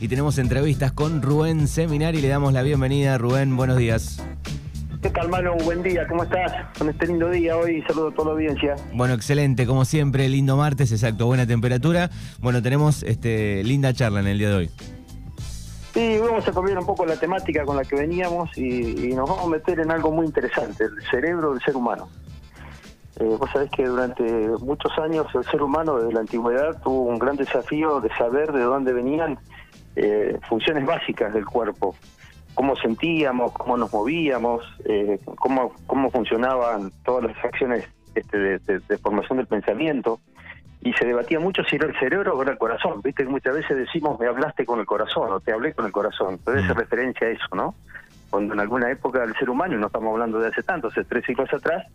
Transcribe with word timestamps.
y 0.00 0.08
tenemos 0.08 0.38
entrevistas 0.38 0.92
con 0.92 1.22
Rubén 1.22 1.66
Seminari. 1.66 2.20
Le 2.20 2.28
damos 2.28 2.52
la 2.52 2.62
bienvenida. 2.62 3.18
Rubén, 3.18 3.56
buenos 3.56 3.76
días. 3.76 4.22
¿Qué 5.02 5.10
tal, 5.10 5.28
Manu? 5.28 5.54
Buen 5.64 5.82
día, 5.82 6.06
¿cómo 6.08 6.24
estás? 6.24 6.52
Con 6.76 6.88
este 6.88 7.06
lindo 7.06 7.30
día 7.30 7.56
hoy, 7.56 7.82
saludo 7.82 8.08
a 8.08 8.10
toda 8.12 8.26
la 8.26 8.32
audiencia. 8.32 8.74
Bueno, 8.92 9.14
excelente, 9.14 9.66
como 9.66 9.84
siempre, 9.84 10.28
lindo 10.28 10.56
martes, 10.56 10.90
exacto, 10.90 11.26
buena 11.26 11.46
temperatura. 11.46 12.10
Bueno, 12.40 12.62
tenemos 12.62 13.04
este 13.04 13.62
linda 13.62 13.92
charla 13.92 14.20
en 14.20 14.26
el 14.26 14.38
día 14.38 14.48
de 14.48 14.54
hoy. 14.56 14.70
Sí, 15.94 16.18
vamos 16.18 16.46
a 16.46 16.52
cambiar 16.52 16.78
un 16.78 16.86
poco 16.86 17.06
la 17.06 17.16
temática 17.16 17.64
con 17.64 17.76
la 17.76 17.84
que 17.84 17.96
veníamos 17.96 18.56
y, 18.58 19.12
nos 19.14 19.28
vamos 19.28 19.46
a 19.46 19.48
meter 19.48 19.80
en 19.80 19.90
algo 19.90 20.10
muy 20.10 20.26
interesante, 20.26 20.84
el 20.84 21.02
cerebro 21.10 21.52
del 21.52 21.62
ser 21.62 21.76
humano. 21.76 22.08
Eh, 23.20 23.36
vos 23.38 23.50
sabés 23.52 23.70
que 23.70 23.84
durante 23.84 24.22
muchos 24.60 24.92
años 24.98 25.26
el 25.34 25.44
ser 25.44 25.62
humano 25.62 25.96
desde 25.96 26.12
la 26.12 26.20
antigüedad 26.20 26.80
tuvo 26.82 27.02
un 27.02 27.18
gran 27.18 27.36
desafío 27.36 28.00
de 28.00 28.10
saber 28.16 28.52
de 28.52 28.62
dónde 28.62 28.92
venían 28.92 29.38
eh, 29.98 30.38
funciones 30.48 30.86
básicas 30.86 31.32
del 31.34 31.44
cuerpo, 31.44 31.94
cómo 32.54 32.76
sentíamos, 32.76 33.52
cómo 33.52 33.76
nos 33.76 33.92
movíamos, 33.92 34.64
eh, 34.84 35.18
cómo, 35.36 35.74
cómo 35.86 36.10
funcionaban 36.10 36.92
todas 37.04 37.24
las 37.24 37.44
acciones 37.44 37.84
este, 38.14 38.58
de 38.58 38.98
formación 38.98 39.38
del 39.38 39.46
pensamiento 39.46 40.20
y 40.80 40.92
se 40.92 41.04
debatía 41.04 41.40
mucho 41.40 41.64
si 41.64 41.76
era 41.76 41.86
el 41.86 41.98
cerebro 41.98 42.36
o 42.36 42.42
era 42.42 42.52
el 42.52 42.58
corazón. 42.58 43.00
Viste 43.02 43.24
que 43.24 43.28
muchas 43.28 43.54
veces 43.54 43.76
decimos 43.76 44.18
me 44.20 44.26
hablaste 44.26 44.64
con 44.64 44.78
el 44.78 44.86
corazón 44.86 45.32
o 45.32 45.40
te 45.40 45.52
hablé 45.52 45.74
con 45.74 45.86
el 45.86 45.92
corazón. 45.92 46.38
Pero 46.44 46.60
es 46.60 46.66
mm. 46.66 46.72
referencia 46.72 47.26
a 47.26 47.30
eso, 47.30 47.46
¿no? 47.54 47.74
Cuando 48.30 48.54
en 48.54 48.60
alguna 48.60 48.90
época 48.90 49.20
del 49.20 49.34
ser 49.36 49.50
humano, 49.50 49.74
y 49.74 49.78
no 49.78 49.86
estamos 49.86 50.12
hablando 50.12 50.38
de 50.38 50.48
hace 50.48 50.62
tanto, 50.62 50.88
hace 50.88 51.04
tres 51.04 51.24
siglos 51.24 51.52
atrás, 51.52 51.86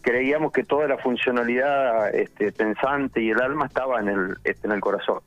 creíamos 0.00 0.52
que 0.52 0.64
toda 0.64 0.86
la 0.88 0.96
funcionalidad 0.98 2.14
este, 2.14 2.52
pensante 2.52 3.20
y 3.20 3.30
el 3.30 3.40
alma 3.40 3.66
estaba 3.66 4.00
en 4.00 4.08
el, 4.08 4.36
este, 4.44 4.66
en 4.66 4.72
el 4.72 4.80
corazón. 4.80 5.20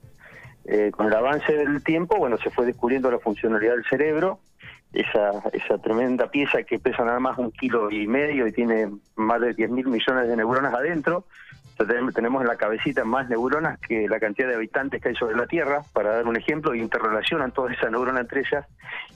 Eh, 0.68 0.92
con 0.92 1.08
el 1.08 1.14
avance 1.14 1.54
del 1.54 1.84
tiempo, 1.84 2.18
bueno, 2.18 2.38
se 2.38 2.50
fue 2.50 2.66
descubriendo 2.66 3.12
la 3.12 3.20
funcionalidad 3.20 3.74
del 3.74 3.86
cerebro, 3.86 4.40
esa, 4.94 5.32
esa 5.54 5.78
tremenda 5.78 6.28
pieza 6.28 6.64
que 6.64 6.80
pesa 6.80 7.04
nada 7.04 7.20
más 7.20 7.38
un 7.38 7.52
kilo 7.52 7.92
y 7.92 8.08
medio 8.08 8.48
y 8.48 8.52
tiene 8.52 8.90
más 9.16 9.42
de 9.42 9.54
10 9.54 9.70
mil 9.70 9.88
millones 9.88 10.28
de 10.28 10.36
neuronas 10.36 10.74
adentro, 10.74 11.26
tenemos 11.78 12.42
en 12.42 12.48
la 12.48 12.56
cabecita 12.56 13.04
más 13.04 13.28
neuronas 13.30 13.80
que 13.80 14.08
la 14.08 14.20
cantidad 14.20 14.48
de 14.48 14.56
habitantes 14.56 15.02
que 15.02 15.10
hay 15.10 15.16
sobre 15.16 15.36
la 15.36 15.46
Tierra, 15.46 15.82
para 15.94 16.16
dar 16.16 16.28
un 16.28 16.38
ejemplo, 16.38 16.74
y 16.74 16.80
interrelacionan 16.80 17.52
todas 17.52 17.74
esas 17.74 17.92
neuronas 17.92 18.22
entre 18.22 18.42
ellas. 18.42 18.66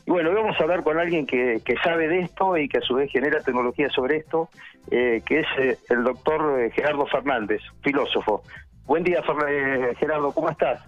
Y 0.06 0.12
bueno, 0.12 0.34
vamos 0.34 0.60
a 0.60 0.64
hablar 0.64 0.84
con 0.84 1.00
alguien 1.00 1.26
que, 1.26 1.62
que 1.64 1.76
sabe 1.78 2.08
de 2.08 2.20
esto 2.20 2.58
y 2.58 2.68
que 2.68 2.80
a 2.80 2.82
su 2.82 2.96
vez 2.96 3.12
genera 3.12 3.40
tecnología 3.40 3.90
sobre 3.90 4.18
esto, 4.18 4.50
eh, 4.92 5.22
que 5.26 5.40
es 5.40 5.48
eh, 5.58 5.78
el 5.90 6.04
doctor 6.04 6.60
eh, 6.60 6.72
Gerardo 6.72 7.06
Fernández, 7.06 7.62
filósofo. 7.82 8.44
Buen 8.86 9.04
día, 9.04 9.22
Gerardo, 10.00 10.34
¿cómo 10.34 10.50
estás? 10.50 10.82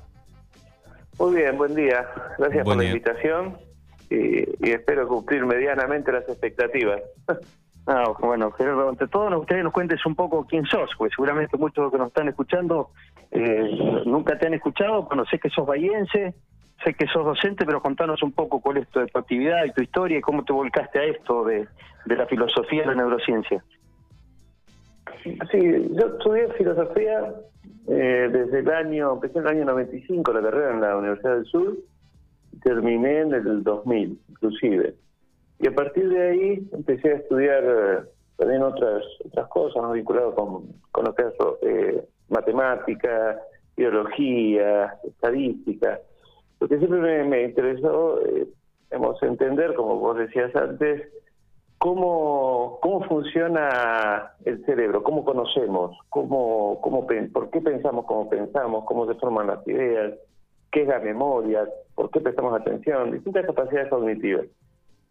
Muy 1.21 1.35
bien, 1.35 1.55
buen 1.55 1.75
día. 1.75 2.07
Gracias 2.39 2.65
por 2.65 2.77
la 2.77 2.83
invitación 2.83 3.55
y, 4.09 4.39
y 4.67 4.71
espero 4.71 5.07
cumplir 5.07 5.45
medianamente 5.45 6.11
las 6.11 6.27
expectativas. 6.27 7.01
Ah, 7.87 8.13
bueno, 8.19 8.51
Gerardo, 8.51 8.89
ante 8.89 9.07
todo, 9.07 9.39
ustedes 9.39 9.63
nos 9.63 9.73
cuentes 9.73 10.05
un 10.05 10.13
poco 10.13 10.45
quién 10.45 10.63
sos, 10.65 10.91
porque 10.95 11.15
seguramente 11.15 11.57
muchos 11.57 11.77
de 11.77 11.81
los 11.81 11.91
que 11.91 11.97
nos 11.97 12.07
están 12.09 12.27
escuchando 12.27 12.91
eh, 13.31 14.03
nunca 14.05 14.37
te 14.37 14.45
han 14.45 14.53
escuchado, 14.53 15.01
bueno, 15.07 15.25
sé 15.25 15.39
que 15.39 15.49
sos 15.49 15.65
bahiense, 15.65 16.35
sé 16.85 16.93
que 16.93 17.07
sos 17.07 17.25
docente, 17.25 17.65
pero 17.65 17.81
contanos 17.81 18.21
un 18.21 18.33
poco 18.33 18.61
cuál 18.61 18.77
es 18.77 18.87
tu, 18.89 18.99
actividad 18.99 19.65
y 19.65 19.71
tu 19.71 19.81
historia 19.81 20.19
y 20.19 20.21
cómo 20.21 20.45
te 20.45 20.53
volcaste 20.53 20.99
a 20.99 21.05
esto 21.05 21.43
de, 21.43 21.67
la 22.05 22.27
filosofía 22.27 22.83
y 22.83 22.85
la 22.85 22.93
neurociencia. 22.93 23.63
Sí, 25.23 25.89
yo 25.91 26.07
estudié 26.07 26.47
filosofía 26.53 27.33
eh, 27.87 28.29
desde 28.31 28.59
el 28.59 28.69
año, 28.69 29.13
empecé 29.13 29.39
en 29.39 29.45
el 29.45 29.51
año 29.51 29.65
95 29.65 30.33
la 30.33 30.41
carrera 30.41 30.71
en 30.71 30.81
la 30.81 30.97
Universidad 30.97 31.35
del 31.35 31.45
Sur, 31.45 31.77
terminé 32.63 33.21
en 33.21 33.33
el 33.33 33.63
2000, 33.63 34.19
inclusive. 34.29 34.95
Y 35.59 35.67
a 35.67 35.75
partir 35.75 36.09
de 36.09 36.21
ahí 36.21 36.69
empecé 36.73 37.11
a 37.11 37.15
estudiar 37.17 37.63
eh, 37.63 37.99
también 38.37 38.63
otras 38.63 39.03
otras 39.25 39.47
cosas 39.49 39.83
¿no? 39.83 39.91
vinculadas 39.91 40.33
con, 40.33 40.65
con 40.91 41.05
lo 41.05 41.13
que 41.13 41.23
es 41.23 41.33
eh, 41.61 42.07
matemática, 42.29 43.39
biología, 43.77 44.95
estadística. 45.03 45.99
Lo 46.59 46.67
que 46.67 46.77
siempre 46.77 47.23
me, 47.23 47.43
interesó, 47.43 48.19
eh, 48.25 48.47
entender, 49.21 49.73
como 49.75 49.97
vos 49.97 50.17
decías 50.17 50.55
antes, 50.55 51.07
cómo, 51.81 52.77
cómo 52.79 53.03
funciona 53.05 54.33
el 54.45 54.63
cerebro, 54.65 55.01
cómo 55.01 55.25
conocemos, 55.25 55.97
cómo, 56.09 56.79
cómo, 56.79 57.07
por 57.33 57.49
qué 57.49 57.59
pensamos 57.59 58.05
como 58.05 58.29
pensamos, 58.29 58.85
cómo 58.85 59.07
se 59.07 59.15
forman 59.15 59.47
las 59.47 59.67
ideas, 59.67 60.13
qué 60.71 60.83
es 60.83 60.87
la 60.87 60.99
memoria, 60.99 61.67
por 61.95 62.11
qué 62.11 62.19
prestamos 62.21 62.53
atención, 62.53 63.09
distintas 63.09 63.47
capacidades 63.47 63.89
cognitivas. 63.89 64.45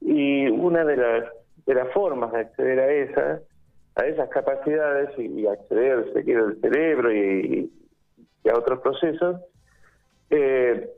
Y 0.00 0.47
una 0.47 0.84
de 0.84 0.97
las, 0.97 1.25
de 1.66 1.75
las 1.75 1.92
formas 1.92 2.31
de 2.31 2.38
acceder 2.38 2.78
a 2.78 2.92
esas, 2.92 3.42
a 3.97 4.06
esas 4.06 4.28
capacidades 4.28 5.10
y, 5.19 5.48
acceder, 5.48 6.06
al 6.38 6.60
cerebro 6.60 7.12
y, 7.12 7.69
a 8.48 8.56
otros 8.56 8.78
procesos, 8.78 9.41
eh, 10.31 10.88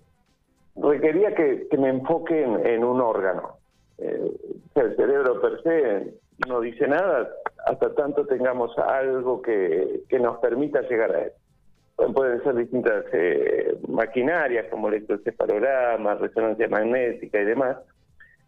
requería 0.77 1.35
que, 1.35 1.67
me 1.79 1.89
enfoque 1.89 2.43
en, 2.43 2.85
un 2.85 3.01
órgano. 3.01 3.62
Eh, 4.03 4.33
el 4.75 4.97
cerebro 4.97 5.41
per 5.41 5.63
se 5.63 6.15
no 6.49 6.61
dice 6.61 6.89
nada 6.89 7.29
hasta 7.67 7.95
tanto 7.95 8.27
tengamos 8.27 8.77
algo 8.79 9.41
que, 9.43 10.01
que 10.09 10.19
nos 10.19 10.39
permita 10.39 10.83
llegar 10.83 11.15
a 11.15 11.23
él. 11.25 11.33
Pueden 12.15 12.43
ser 12.43 12.57
distintas 12.57 13.05
eh, 13.13 13.77
maquinarias 13.87 14.67
como 14.71 14.89
electroencefalograma, 14.89 16.15
resonancia 16.17 16.69
magnética 16.69 17.41
y 17.41 17.45
demás, 17.45 17.77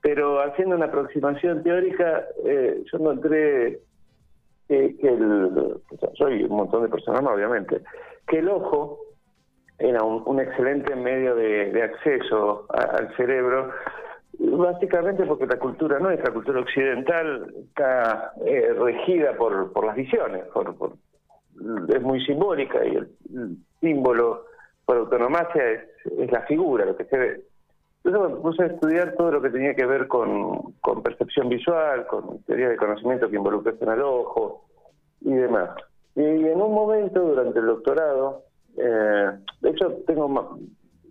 pero 0.03 0.41
haciendo 0.41 0.75
una 0.75 0.87
aproximación 0.87 1.63
teórica, 1.63 2.25
eh, 2.45 2.83
yo 2.91 2.99
encontré 2.99 3.81
que, 4.67 4.97
el, 5.03 5.77
soy 6.15 6.45
un 6.45 6.57
montón 6.57 6.83
de 6.83 6.89
personas, 6.89 7.23
obviamente, 7.25 7.81
que 8.27 8.39
el 8.39 8.49
ojo 8.49 8.99
era 9.79 10.03
un, 10.03 10.41
excelente 10.41 10.95
medio 10.95 11.35
de, 11.35 11.83
acceso 11.83 12.67
al 12.71 13.15
cerebro, 13.17 13.71
básicamente 14.39 15.25
porque 15.27 15.47
la 15.47 15.59
cultura 15.59 15.99
nuestra, 15.99 16.33
cultura 16.33 16.61
occidental, 16.61 17.53
está 17.69 18.33
eh, 18.45 18.75
regida 18.79 19.37
por, 19.37 19.73
por 19.73 19.87
las 19.87 19.97
visiones, 19.97 20.45
por, 20.53 20.75
es 21.89 22.03
muy 22.03 22.25
simbólica 22.25 22.85
y 22.85 22.97
el, 22.97 23.09
símbolo 23.81 24.47
por 24.85 24.97
autonomacia 24.97 25.71
es, 25.71 25.81
es 26.19 26.33
la 26.33 26.43
figura, 26.43 26.85
lo 26.85 26.97
que 26.97 27.05
se 27.05 27.17
ve. 27.17 27.41
Entonces 28.05 28.37
me 28.37 28.43
puse 28.43 28.63
a 28.63 28.67
estudiar 28.67 29.15
todo 29.15 29.31
lo 29.33 29.43
que 29.43 29.49
tenía 29.49 29.75
que 29.75 29.87
ver 29.87 30.09
con, 30.09 30.75
con 30.81 31.03
percepción 31.03 31.49
visual, 31.49 32.07
con 32.07 32.43
teoría 32.43 32.69
de 32.69 32.77
conocimiento 32.77 33.31
que 33.31 33.37
involucración 33.37 33.89
al 33.89 34.03
ojo 34.03 34.67
y 35.23 35.33
demás. 35.33 35.71
Y 36.15 36.23
en 36.23 36.61
un 36.61 36.75
momento 36.75 37.21
durante 37.21 37.59
el 37.59 37.67
doctorado, 37.67 38.43
eh, 38.77 39.31
de 39.61 39.71
hecho 39.71 39.91
tengo 40.07 40.59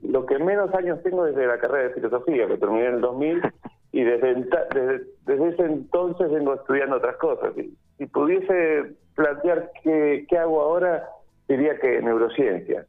lo 0.04 0.26
que 0.26 0.40
menos 0.40 0.74
años 0.74 1.02
tengo 1.04 1.26
desde 1.26 1.48
la 1.48 1.58
carrera 1.58 1.90
de 1.90 1.94
filosofía, 1.96 2.48
que 2.48 2.58
terminé 2.58 2.88
en 2.88 2.96
el 2.96 3.02
2000, 3.02 3.42
y 3.92 4.04
desde, 4.04 4.36
desde, 4.36 5.06
desde 5.26 5.50
ese 5.50 5.64
entonces 5.64 6.32
vengo 6.32 6.56
estudiando 6.56 6.98
otras 6.98 7.16
cosas. 7.18 7.54
Si 7.98 8.06
pudiese 8.08 8.96
plantear 9.16 9.72
qué, 9.84 10.26
qué 10.28 10.38
hago 10.38 10.62
ahora, 10.62 11.08
diría 11.48 11.78
que 11.80 12.02
neurociencia. 12.02 12.86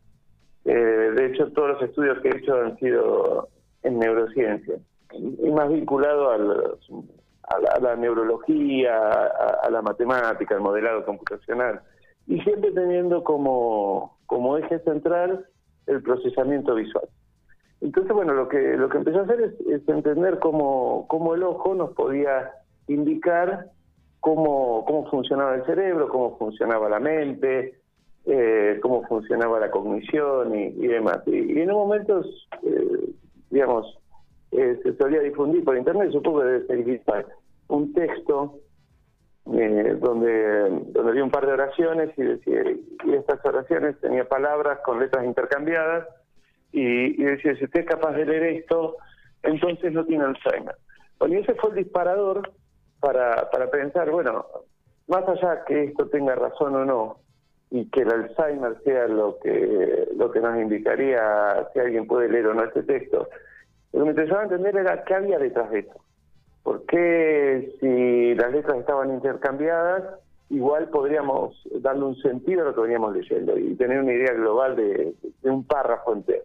Eh, 0.65 0.73
de 0.75 1.27
hecho, 1.27 1.53
todos 1.53 1.73
los 1.73 1.83
estudios 1.83 2.21
que 2.21 2.29
he 2.29 2.37
hecho 2.39 2.55
han 2.59 2.77
sido 2.79 3.49
en 3.83 3.99
neurociencia, 3.99 4.77
y 5.13 5.51
más 5.51 5.69
vinculado 5.69 6.31
al, 6.31 6.79
a, 7.43 7.81
la, 7.81 7.97
neurología, 7.97 8.97
a, 9.63 9.71
la 9.71 9.83
matemática, 9.83 10.55
al 10.55 10.63
modelado 10.63 11.05
computacional, 11.05 11.83
y 12.27 12.41
siempre 12.41 12.73
teniendo 12.73 13.23
como, 13.23 14.17
como 14.27 14.57
eje 14.57 14.79
central 14.81 15.47
el 15.87 16.03
procesamiento 16.03 16.75
visual. 16.75 17.09
Entonces, 17.81 18.13
bueno, 18.15 18.33
lo 18.33 18.49
que 18.49 18.77
lo 18.77 18.89
que 18.89 18.99
empecé 18.99 19.19
a 19.19 19.23
hacer 19.23 19.55
es, 19.69 19.89
entender 19.89 20.39
cómo, 20.39 21.07
cómo 21.09 21.35
el 21.35 21.43
ojo 21.43 21.75
nos 21.75 21.93
podía 21.93 22.51
indicar 22.89 23.67
cómo, 24.21 24.85
cómo 24.87 25.11
funcionaba 25.11 25.55
el 25.57 25.67
cerebro, 25.67 26.09
cómo 26.09 26.39
funcionaba 26.39 26.89
la 26.89 26.99
mente, 26.99 27.79
eh, 28.25 28.79
cómo 28.81 29.03
funcionaba 29.07 29.61
la 29.61 29.71
cognición 29.71 30.55
y, 30.55 30.87
demás. 30.87 31.19
Y, 31.27 31.61
en 31.61 31.71
un 31.71 31.77
momento 31.77 32.23
eh, 32.63 33.15
digamos, 33.51 33.99
eh, 34.53 34.81
se 34.83 34.97
solía 34.97 35.21
difundir 35.21 35.63
por 35.65 35.77
internet, 35.77 36.11
supongo 36.11 36.41
que 36.41 36.47
debe 36.47 36.67
ser 37.05 37.27
un 37.69 37.93
texto 37.93 38.61
eh, 39.53 39.97
donde, 40.01 40.71
donde 40.93 41.11
había 41.11 41.25
un 41.25 41.31
par 41.31 41.47
de 41.47 41.53
oraciones 41.53 42.11
y 42.17 42.23
decía, 42.23 42.63
y 43.05 43.15
estas 43.15 43.45
oraciones 43.45 44.01
tenía 44.01 44.27
palabras 44.27 44.79
con 44.85 45.01
letras 45.01 45.25
intercambiadas 45.25 46.09
y, 46.73 47.23
decía, 47.23 47.55
si 47.57 47.65
usted 47.65 47.81
es 47.81 47.87
capaz 47.87 48.13
de 48.13 48.25
leer 48.25 48.43
esto, 48.45 48.97
entonces 49.43 49.93
no 49.93 50.05
tiene 50.07 50.25
Alzheimer. 50.25 50.75
Bueno, 51.19 51.35
y 51.35 51.39
ese 51.39 51.55
fue 51.55 51.71
el 51.71 51.77
disparador 51.77 52.53
para, 53.01 53.51
para 53.51 53.71
pensar, 53.71 54.11
bueno, 54.11 54.47
más 55.07 55.29
allá 55.29 55.65
que 55.67 55.85
esto 55.85 56.09
tenga 56.09 56.35
razón 56.35 56.75
o 56.75 56.85
no, 56.85 57.19
y 57.71 57.91
que 57.91 58.01
el 58.01 58.11
Alzheimer 58.11 58.77
sea 58.85 59.09
lo 59.09 59.39
que 59.41 60.09
lo 60.17 60.31
que 60.31 60.41
nos 60.41 60.57
indicaría 60.57 61.69
si 61.73 61.81
alguien 61.81 62.07
puede 62.07 62.29
leer 62.29 62.47
o 62.47 62.55
no 62.55 62.65
este 62.65 62.83
texto, 62.83 63.29
Lo 63.93 64.01
que 64.01 64.05
me 64.05 64.11
interesaba 64.11 64.45
entender 64.45 64.77
era 64.77 65.05
qué 65.05 65.15
había 65.15 65.39
detrás 65.39 65.71
de 65.71 65.81
eso. 65.81 66.04
¿Por 66.75 66.87
qué 66.87 67.73
si 67.79 68.35
las 68.35 68.51
letras 68.51 68.79
estaban 68.79 69.15
intercambiadas, 69.15 70.19
igual 70.51 70.89
podríamos 70.89 71.57
darle 71.81 72.03
un 72.03 72.17
sentido 72.17 72.63
a 72.63 72.65
lo 72.65 72.75
que 72.75 72.81
veníamos 72.81 73.15
leyendo 73.15 73.57
y 73.57 73.77
tener 73.77 74.01
una 74.01 74.13
idea 74.13 74.33
global 74.33 74.75
de, 74.75 75.15
un 75.45 75.65
párrafo 75.65 76.15
entero? 76.15 76.43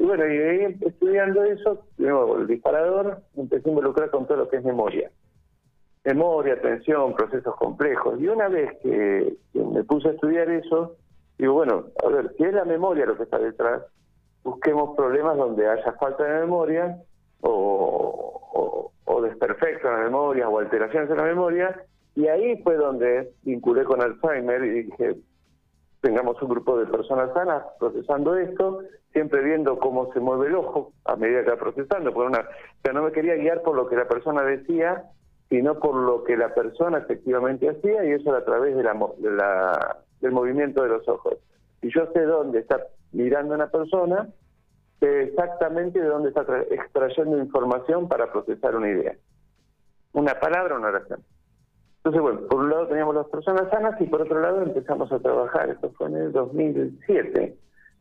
Y 0.00 0.06
bueno, 0.06 0.26
y 0.26 0.38
ahí 0.38 0.76
estudiando 0.80 1.44
eso, 1.44 1.84
el 1.98 2.48
disparador, 2.48 3.18
empecé 3.36 3.68
a 3.68 3.70
involucrar 3.70 4.10
con 4.10 4.26
todo 4.26 4.38
lo 4.38 4.48
que 4.48 4.56
es 4.56 4.64
memoria. 4.64 5.08
Memoria, 6.04 6.54
atención, 6.54 7.14
procesos 7.14 7.54
complejos. 7.54 8.20
Y 8.20 8.26
una 8.26 8.48
vez 8.48 8.76
que 8.82 9.36
me 9.54 9.84
puse 9.84 10.08
a 10.08 10.12
estudiar 10.14 10.50
eso, 10.50 10.96
digo, 11.38 11.52
bueno, 11.52 11.84
a 12.04 12.08
ver, 12.08 12.34
si 12.36 12.42
es 12.42 12.52
la 12.52 12.64
memoria 12.64 13.06
lo 13.06 13.16
que 13.16 13.22
está 13.22 13.38
detrás, 13.38 13.84
busquemos 14.42 14.96
problemas 14.96 15.36
donde 15.36 15.68
haya 15.68 15.92
falta 15.92 16.24
de 16.24 16.40
memoria 16.40 16.98
o, 17.40 18.43
o, 18.54 19.20
desperfectos 19.22 19.90
en 19.90 19.96
la 19.96 20.04
memoria 20.04 20.48
o 20.48 20.58
alteraciones 20.58 21.10
en 21.10 21.16
la 21.16 21.24
memoria. 21.24 21.82
Y 22.14 22.28
ahí 22.28 22.62
fue 22.62 22.76
donde 22.76 23.32
vinculé 23.42 23.84
con 23.84 24.00
Alzheimer 24.00 24.62
y 24.64 24.82
dije, 24.82 25.16
tengamos 26.00 26.40
un 26.42 26.48
grupo 26.48 26.78
de 26.78 26.86
personas 26.86 27.32
sanas 27.32 27.64
procesando 27.78 28.36
esto, 28.36 28.80
siempre 29.12 29.42
viendo 29.42 29.78
cómo 29.78 30.12
se 30.12 30.20
mueve 30.20 30.48
el 30.48 30.54
ojo 30.54 30.92
a 31.04 31.16
medida 31.16 31.42
que 31.42 31.50
va 31.50 31.56
procesando. 31.56 32.12
Por 32.12 32.26
una, 32.26 32.40
o 32.40 32.80
sea, 32.82 32.92
no 32.92 33.02
me 33.02 33.12
quería 33.12 33.34
guiar 33.34 33.62
por 33.62 33.74
lo 33.74 33.88
que 33.88 33.96
la 33.96 34.06
persona 34.06 34.42
decía, 34.42 35.04
sino 35.48 35.78
por 35.78 35.96
lo 35.96 36.24
que 36.24 36.36
la 36.36 36.54
persona 36.54 36.98
efectivamente 36.98 37.68
hacía 37.68 38.04
y 38.04 38.12
eso 38.12 38.30
era 38.30 38.38
a 38.38 38.44
través 38.44 38.76
de 38.76 38.82
la, 38.82 38.94
de 39.18 39.30
la, 39.30 39.98
del 40.20 40.32
movimiento 40.32 40.82
de 40.82 40.88
los 40.88 41.08
ojos. 41.08 41.38
Si 41.80 41.90
yo 41.90 42.06
sé 42.12 42.22
dónde 42.22 42.60
está 42.60 42.86
mirando 43.12 43.54
una 43.54 43.68
persona, 43.68 44.28
sé 45.04 45.22
exactamente 45.24 46.00
de 46.00 46.06
dónde 46.06 46.30
está 46.30 46.44
extrayendo 46.70 47.38
información 47.38 48.08
para 48.08 48.32
procesar 48.32 48.76
una 48.76 48.88
idea. 48.88 49.14
Una 50.12 50.38
palabra, 50.40 50.76
una 50.76 50.88
oración. 50.88 51.20
Entonces, 51.98 52.22
bueno, 52.22 52.40
por 52.48 52.60
un 52.60 52.70
lado 52.70 52.88
teníamos 52.88 53.14
las 53.14 53.26
personas 53.28 53.70
sanas 53.70 54.00
y 54.00 54.06
por 54.06 54.22
otro 54.22 54.40
lado 54.40 54.62
empezamos 54.62 55.10
a 55.10 55.18
trabajar, 55.18 55.70
esto 55.70 55.90
fue 55.96 56.08
en 56.08 56.16
el 56.16 56.32
2007, 56.32 57.56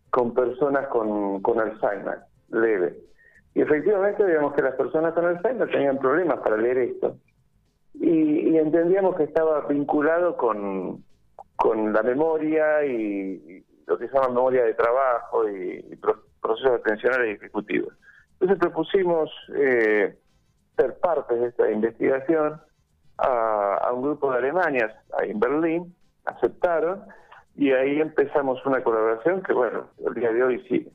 con 0.10 0.34
personas 0.34 0.88
con, 0.88 1.42
Alzheimer 1.60 2.20
leve. 2.50 2.98
Y 3.56 3.62
efectivamente 3.62 4.24
veíamos 4.24 4.54
que 4.54 4.62
las 4.62 4.76
personas 4.76 5.14
con 5.14 5.26
Alzheimer 5.26 5.70
tenían 5.70 5.98
problemas 6.00 6.40
para 6.40 6.58
leer 6.58 6.78
esto. 6.78 7.18
Y, 7.94 8.50
y 8.50 8.58
entendíamos 8.58 9.16
que 9.16 9.24
estaba 9.24 9.62
vinculado 9.68 10.36
con, 10.36 11.04
con 11.56 11.94
la 11.94 12.04
memoria 12.04 12.86
y, 12.86 13.64
lo 13.88 13.98
que 13.98 14.08
se 14.08 14.14
llama 14.14 14.30
memoria 14.30 14.64
de 14.64 14.74
trabajo 14.74 15.50
y, 15.50 15.98
procesos 16.60 16.80
atencionales 16.80 17.38
ejecutivos. 17.38 17.94
Entonces 18.34 18.58
propusimos 18.60 19.30
eh, 19.56 20.16
ser 20.76 21.00
parte 21.00 21.36
de 21.36 21.48
esta 21.48 21.72
investigación 21.72 22.60
a, 23.18 23.92
un 23.94 24.02
grupo 24.02 24.32
de 24.32 24.40
Alemanias 24.40 24.92
ahí 25.20 25.32
en 25.32 25.40
Berlín, 25.40 25.96
aceptaron 26.26 27.04
y 27.56 27.72
ahí 27.72 28.02
empezamos 28.02 28.66
una 28.66 28.84
colaboración 28.84 29.42
que, 29.44 29.54
bueno, 29.54 29.88
el 30.06 30.14
día 30.14 30.32
de 30.32 30.44
hoy 30.44 30.60
sigue. 30.68 30.92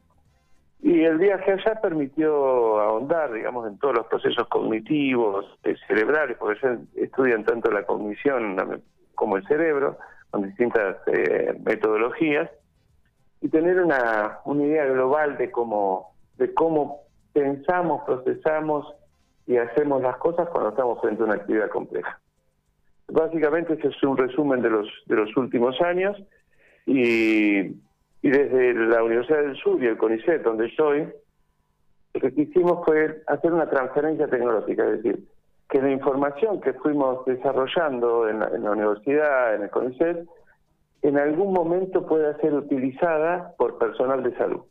Y 0.81 1.05
el 1.05 1.19
viaje 1.19 1.53
allá 1.53 1.81
permitió 1.81 2.81
ahondar, 2.81 3.33
digamos, 3.33 3.67
en 3.67 3.79
todos 3.79 3.97
los 3.97 4.07
procesos 4.07 4.47
cognitivos, 4.49 5.47
eh, 5.65 5.75
cerebrales, 5.87 6.37
porque 6.39 6.59
ellos 6.67 6.81
estudian 6.95 7.45
tanto 7.45 7.71
la 7.71 7.85
cognición 7.85 8.83
como 9.15 9.37
el 9.37 9.47
cerebro, 9.47 9.99
con 10.31 10.43
distintas 10.43 10.97
eh, 11.07 11.59
metodologías, 11.65 12.51
y 13.41 13.49
tener 13.49 13.81
una, 13.81 14.41
una 14.45 14.65
idea 14.65 14.87
global 14.87 15.37
de 15.37 15.51
cómo, 15.51 16.13
de 16.37 16.53
cómo 16.55 17.03
pensamos, 17.33 18.03
procesamos 18.05 18.95
y 19.47 19.57
hacemos 19.57 20.03
las 20.03 20.17
cosas 20.17 20.49
cuando 20.51 20.71
estamos 20.71 21.01
frente 21.01 21.23
a 21.23 21.27
una 21.27 21.35
actividad 21.35 21.69
compleja. 21.69 22.21
Básicamente 23.09 23.75
ese 23.75 23.89
es 23.89 24.03
un 24.03 24.17
resumen 24.17 24.61
de 24.61 24.71
los, 24.71 24.89
de 25.07 25.17
los 25.17 25.35
últimos 25.37 25.81
años 25.81 26.17
y, 26.85 27.59
y 27.61 28.31
desde 28.31 28.75
la 28.75 29.03
Universidad 29.03 29.41
del 29.41 29.57
Sur 29.57 29.83
y 29.83 29.87
el 29.87 29.97
CONICET, 29.97 30.43
donde 30.43 30.67
estoy, 30.67 31.09
lo 32.15 32.21
que 32.21 32.35
quisimos 32.35 32.85
fue 32.85 33.23
hacer 33.27 33.53
una 33.53 33.71
transferencia 33.71 34.29
tecnológica, 34.29 34.85
es 34.85 35.03
decir, 35.03 35.25
que 35.71 35.81
la 35.81 35.91
información 35.91 36.61
que 36.61 36.73
fuimos 36.75 37.25
desarrollando 37.25 38.29
en 38.29 38.41
la, 38.41 38.49
en 38.49 38.65
la 38.65 38.73
universidad, 38.73 39.55
en 39.55 39.63
el 39.63 39.71
CONICET, 39.71 40.27
en 41.03 41.19
algún 41.19 41.53
momento 41.53 42.07
pueda 42.07 42.37
ser 42.39 42.55
utilizada 42.55 43.55
por 43.57 43.79
personal 43.79 44.23
de 44.23 44.37
salud. 44.37 44.63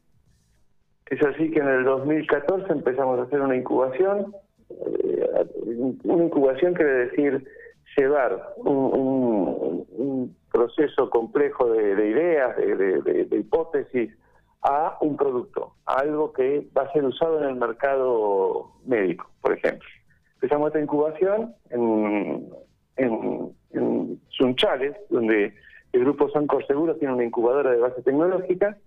Es 1.09 1.23
así 1.23 1.51
que 1.51 1.59
en 1.59 1.69
el 1.69 1.83
2014 1.85 2.71
empezamos 2.71 3.19
a 3.19 3.23
hacer 3.23 3.39
una 3.41 3.55
incubación. 3.55 4.35
Eh, 4.69 5.45
una 6.03 6.25
incubación 6.25 6.73
quiere 6.73 7.07
decir 7.07 7.47
llevar 7.95 8.53
un, 8.57 10.35
proceso 10.51 11.09
complejo 11.09 11.71
de, 11.71 12.09
ideas, 12.09 12.57
de, 12.57 13.27
hipótesis, 13.31 14.11
a 14.63 14.97
un 15.01 15.15
producto, 15.15 15.75
algo 15.85 16.33
que 16.33 16.67
va 16.75 16.83
a 16.83 16.91
ser 16.93 17.05
usado 17.05 17.41
en 17.43 17.49
el 17.49 17.55
mercado 17.55 18.71
médico, 18.85 19.29
por 19.39 19.53
ejemplo. 19.53 19.87
Empezamos 20.35 20.67
esta 20.67 20.81
incubación 20.81 21.53
en, 21.69 22.49
en, 22.95 23.53
en 23.71 24.19
Sunchales, 24.29 24.95
donde 25.09 25.53
el 25.93 26.01
grupo 26.01 26.29
Sancor 26.29 26.65
Seguros 26.67 26.99
tiene 26.99 27.13
una 27.13 27.25
incubadora 27.25 27.71
de 27.71 27.79
base 27.79 28.01
tecnológica 28.01 28.77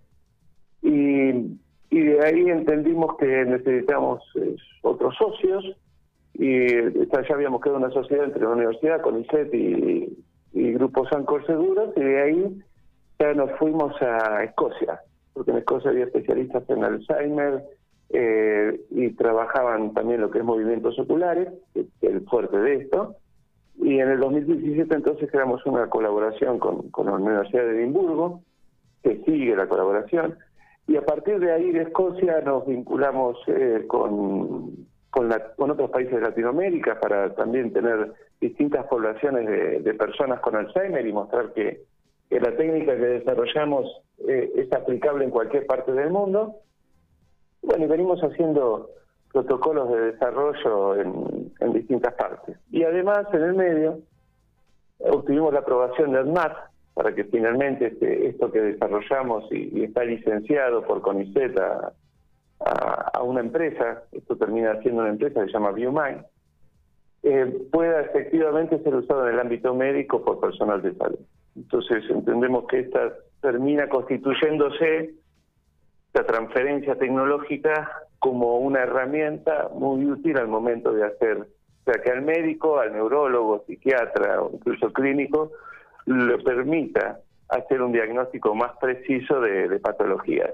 y, 0.81 1.59
de 1.89 2.25
ahí 2.25 2.49
entendimos 2.49 3.17
que 3.17 3.45
necesitamos 3.45 4.21
eh, 4.35 4.55
otros 4.81 5.15
socios 5.17 5.63
y 6.33 6.67
ya 6.67 7.33
habíamos 7.33 7.61
creado 7.61 7.79
una 7.79 7.91
sociedad 7.91 8.25
entre 8.25 8.43
la 8.43 8.49
universidad, 8.49 9.01
CONICET 9.01 9.53
y, 9.53 10.17
y 10.53 10.73
Grupo 10.73 11.07
Sancor 11.07 11.45
Seguros 11.45 11.91
y 11.95 12.01
de 12.01 12.21
ahí 12.21 12.61
ya 13.19 13.33
nos 13.33 13.51
fuimos 13.59 13.93
a 14.01 14.43
Escocia, 14.43 15.01
porque 15.33 15.51
en 15.51 15.57
Escocia 15.57 15.91
había 15.91 16.05
especialistas 16.05 16.67
en 16.69 16.83
Alzheimer 16.83 17.63
eh, 18.09 18.81
y 18.89 19.11
trabajaban 19.11 19.93
también 19.93 20.21
lo 20.21 20.31
que 20.31 20.39
es 20.39 20.43
movimientos 20.43 20.97
oculares, 20.99 21.49
el 22.01 22.21
fuerte 22.21 22.57
de 22.57 22.75
esto, 22.75 23.15
y 23.81 23.99
en 23.99 24.09
el 24.09 24.19
2017 24.19 24.93
entonces 24.93 25.29
creamos 25.31 25.65
una 25.65 25.89
colaboración 25.89 26.59
con, 26.59 26.91
la 27.05 27.13
Universidad 27.13 27.63
de 27.63 27.79
Edimburgo, 27.79 28.41
que 29.01 29.23
sigue 29.25 29.55
la 29.55 29.67
colaboración, 29.67 30.37
y 30.87 30.97
a 30.97 31.05
partir 31.05 31.39
de 31.39 31.51
ahí 31.51 31.71
de 31.71 31.83
Escocia 31.83 32.41
nos 32.41 32.67
vinculamos 32.67 33.37
eh, 33.47 33.85
con, 33.87 34.85
con, 35.09 35.31
otros 35.71 35.89
países 35.89 36.13
de 36.13 36.21
Latinoamérica 36.21 36.99
para 36.99 37.33
también 37.33 37.73
tener 37.73 38.13
distintas 38.39 38.85
poblaciones 38.85 39.83
de, 39.83 39.93
personas 39.95 40.39
con 40.41 40.55
Alzheimer 40.55 41.05
y 41.05 41.13
mostrar 41.13 41.51
que, 41.53 41.81
que 42.29 42.39
la 42.39 42.55
técnica 42.55 42.95
que 42.95 43.05
desarrollamos 43.05 44.01
eh, 44.27 44.51
es 44.55 44.71
aplicable 44.73 45.25
en 45.25 45.31
cualquier 45.31 45.65
parte 45.65 45.91
del 45.91 46.11
mundo. 46.11 46.55
Bueno, 47.63 47.85
y 47.85 47.87
venimos 47.87 48.19
haciendo 48.21 48.89
protocolos 49.31 49.91
de 49.91 50.11
desarrollo 50.11 50.95
en, 50.95 51.40
en 51.61 51.73
distintas 51.73 52.13
partes. 52.15 52.57
Y 52.71 52.83
además, 52.83 53.27
en 53.33 53.43
el 53.43 53.53
medio, 53.53 53.99
obtuvimos 54.99 55.53
la 55.53 55.59
aprobación 55.59 56.11
del 56.11 56.25
MAT 56.27 56.53
para 56.93 57.15
que 57.15 57.23
finalmente 57.25 57.87
este, 57.87 58.27
esto 58.27 58.51
que 58.51 58.59
desarrollamos 58.61 59.45
y, 59.51 59.83
está 59.83 60.03
licenciado 60.03 60.85
por 60.85 61.01
CONICET 61.01 61.57
a, 61.57 61.93
una 63.23 63.39
empresa, 63.39 64.03
esto 64.11 64.35
termina 64.35 64.79
siendo 64.81 65.01
una 65.01 65.11
empresa 65.11 65.39
que 65.39 65.47
se 65.47 65.53
llama 65.53 65.71
BioMind, 65.71 66.25
eh, 67.23 67.67
pueda 67.71 68.01
efectivamente 68.01 68.79
ser 68.83 68.95
usado 68.95 69.27
en 69.27 69.35
el 69.35 69.39
ámbito 69.39 69.73
médico 69.73 70.23
por 70.23 70.39
personal 70.39 70.81
de 70.81 70.93
salud. 70.95 71.19
Entonces 71.55 72.03
entendemos 72.09 72.65
que 72.67 72.79
esta 72.79 73.13
termina 73.41 73.87
constituyéndose 73.89 75.13
la 76.13 76.25
transferencia 76.25 76.95
tecnológica 76.95 77.89
como 78.21 78.59
una 78.59 78.81
herramienta 78.81 79.69
muy 79.73 80.05
útil 80.05 80.37
al 80.37 80.47
momento 80.47 80.93
de 80.93 81.03
hacer, 81.03 81.37
o 81.39 81.83
sea, 81.83 81.99
que 82.03 82.11
al 82.11 82.21
médico, 82.21 82.79
al 82.79 82.93
neurólogo, 82.93 83.63
psiquiatra 83.65 84.43
o 84.43 84.51
incluso 84.53 84.93
clínico 84.93 85.51
le 86.05 86.37
permita 86.37 87.19
hacer 87.49 87.81
un 87.81 87.91
diagnóstico 87.91 88.53
más 88.53 88.73
preciso 88.79 89.41
de, 89.41 89.79
patologías, 89.79 90.51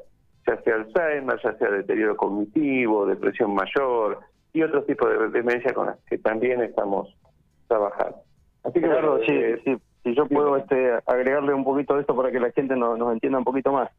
ya 0.47 0.62
sea 0.62 0.75
Alzheimer, 0.75 1.38
ya 1.43 1.57
sea 1.57 1.69
deterioro 1.69 2.15
cognitivo, 2.15 3.05
depresión 3.05 3.53
mayor 3.53 4.21
y 4.53 4.63
otros 4.63 4.86
tipos 4.86 5.09
de 5.09 5.27
demencia 5.27 5.74
con 5.74 5.88
las 5.88 5.97
que 6.05 6.17
también 6.19 6.62
estamos 6.62 7.13
trabajando. 7.67 8.19
Así 8.63 8.79
que, 8.79 8.88
claro, 8.88 9.19
sí, 9.25 9.33
eh, 9.33 9.62
sí, 9.65 9.77
si 10.03 10.15
yo 10.15 10.25
puedo 10.25 10.55
este, 10.55 10.93
agregarle 11.05 11.53
un 11.53 11.65
poquito 11.65 11.95
de 11.95 12.01
esto 12.01 12.15
para 12.15 12.31
que 12.31 12.39
la 12.39 12.50
gente 12.53 12.77
nos 12.77 13.12
entienda 13.12 13.39
un 13.39 13.43
poquito 13.43 13.74
más. 13.74 13.89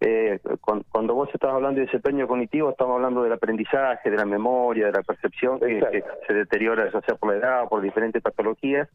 Eh, 0.00 0.38
cuando, 0.60 1.14
vos 1.14 1.28
estás 1.34 1.52
hablando 1.52 1.80
de 1.80 1.86
desempeño 1.86 2.28
cognitivo, 2.28 2.70
estamos 2.70 2.96
hablando 2.96 3.22
del 3.22 3.32
aprendizaje, 3.32 4.10
de 4.10 4.16
la 4.16 4.24
memoria, 4.24 4.86
de 4.86 4.92
la 4.92 5.02
percepción 5.02 5.58
que, 5.58 6.04
se 6.26 6.34
deteriora 6.34 6.90
ya 6.92 7.00
sea 7.00 7.16
por 7.16 7.32
la 7.32 7.38
edad 7.38 7.64
o 7.64 7.68
por 7.68 7.82
diferentes 7.82 8.22
patologías. 8.22 8.88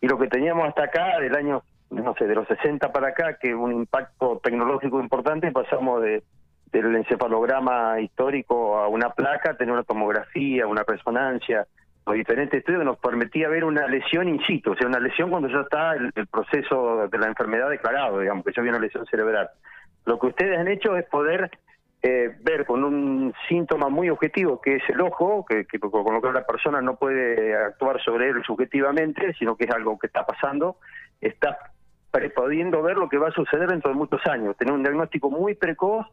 Y 0.00 0.08
lo 0.08 0.18
que 0.18 0.28
teníamos 0.28 0.68
hasta 0.68 0.84
acá, 0.84 1.20
del 1.20 1.36
año, 1.36 1.62
no 1.90 2.14
sé, 2.14 2.26
de 2.26 2.34
los 2.34 2.48
60 2.48 2.90
para 2.90 3.08
acá, 3.08 3.36
que 3.40 3.54
un 3.54 3.72
impacto 3.72 4.40
tecnológico 4.42 5.00
importante, 5.00 5.52
pasamos 5.52 6.02
de, 6.02 6.22
del 6.72 6.96
encefalograma 6.96 8.00
histórico 8.00 8.78
a 8.78 8.88
una 8.88 9.10
placa, 9.10 9.56
tener 9.56 9.72
una 9.72 9.84
tomografía, 9.84 10.66
una 10.66 10.82
resonancia, 10.82 11.66
los 12.06 12.16
diferentes 12.16 12.58
estudios 12.58 12.84
nos 12.84 12.98
permitía 12.98 13.48
ver 13.48 13.64
una 13.64 13.86
lesión 13.86 14.28
in 14.28 14.40
situ, 14.46 14.72
o 14.72 14.76
sea, 14.76 14.88
una 14.88 14.98
lesión 14.98 15.30
cuando 15.30 15.48
ya 15.48 15.60
está 15.60 15.92
el, 15.92 16.12
proceso 16.26 17.08
de 17.08 17.18
la 17.18 17.26
enfermedad 17.26 17.70
declarado, 17.70 18.18
digamos, 18.20 18.44
que 18.44 18.52
ya 18.52 18.62
había 18.62 18.72
una 18.72 18.80
lesión 18.80 19.06
cerebral. 19.06 19.48
Lo 20.04 20.18
que 20.18 20.28
ustedes 20.28 20.58
han 20.58 20.68
hecho 20.68 20.96
es 20.96 21.04
poder 21.06 21.50
eh, 22.02 22.34
ver 22.40 22.64
con 22.66 22.84
un 22.84 23.34
síntoma 23.48 23.88
muy 23.88 24.10
objetivo, 24.10 24.60
que 24.60 24.76
es 24.76 24.82
el 24.88 25.00
ojo, 25.00 25.44
que, 25.46 25.66
con 25.78 26.14
lo 26.14 26.20
que 26.20 26.32
la 26.32 26.46
persona 26.46 26.80
no 26.80 26.96
puede 26.96 27.54
actuar 27.54 28.00
sobre 28.02 28.30
él 28.30 28.42
subjetivamente, 28.44 29.34
sino 29.38 29.56
que 29.56 29.64
es 29.64 29.70
algo 29.70 29.98
que 29.98 30.06
está 30.06 30.24
pasando, 30.24 30.76
está 31.20 31.58
pudiendo 32.34 32.82
ver 32.82 32.96
lo 32.96 33.08
que 33.08 33.18
va 33.18 33.28
a 33.28 33.32
suceder 33.32 33.68
dentro 33.68 33.90
de 33.90 33.96
muchos 33.96 34.26
años, 34.26 34.56
tener 34.56 34.74
un 34.74 34.82
diagnóstico 34.82 35.30
muy 35.30 35.54
precoz 35.54 36.06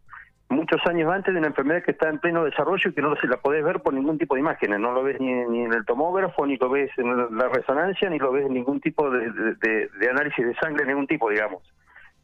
muchos 0.49 0.79
años 0.85 1.11
antes 1.11 1.33
de 1.33 1.39
una 1.39 1.49
enfermedad 1.49 1.83
que 1.83 1.91
está 1.91 2.09
en 2.09 2.19
pleno 2.19 2.43
desarrollo 2.43 2.89
y 2.89 2.93
que 2.93 3.01
no 3.01 3.15
se 3.17 3.27
la 3.27 3.37
podés 3.37 3.63
ver 3.63 3.81
por 3.81 3.93
ningún 3.93 4.17
tipo 4.17 4.35
de 4.35 4.41
imágenes, 4.41 4.79
no 4.79 4.91
lo 4.91 5.03
ves 5.03 5.19
ni, 5.19 5.31
en 5.31 5.73
el 5.73 5.85
tomógrafo, 5.85 6.45
ni 6.45 6.57
lo 6.57 6.69
ves 6.69 6.89
en 6.97 7.37
la 7.37 7.49
resonancia, 7.49 8.09
ni 8.09 8.17
lo 8.17 8.31
ves 8.31 8.45
en 8.45 8.53
ningún 8.53 8.79
tipo 8.79 9.09
de, 9.09 9.89
análisis 10.09 10.45
de 10.45 10.55
sangre, 10.55 10.85
ningún 10.85 11.07
tipo, 11.07 11.29
digamos. 11.29 11.61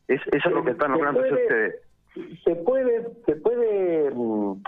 Es, 0.08 0.22
eso 0.32 0.50
es 0.50 0.56
lo 0.56 0.64
que 0.64 0.72
están 0.72 0.92
logrando 0.92 1.22
ustedes. 1.22 1.82
Se 2.44 2.56
puede, 2.56 3.08
se 3.26 3.36
puede 3.38 4.12
mm, 4.12 4.62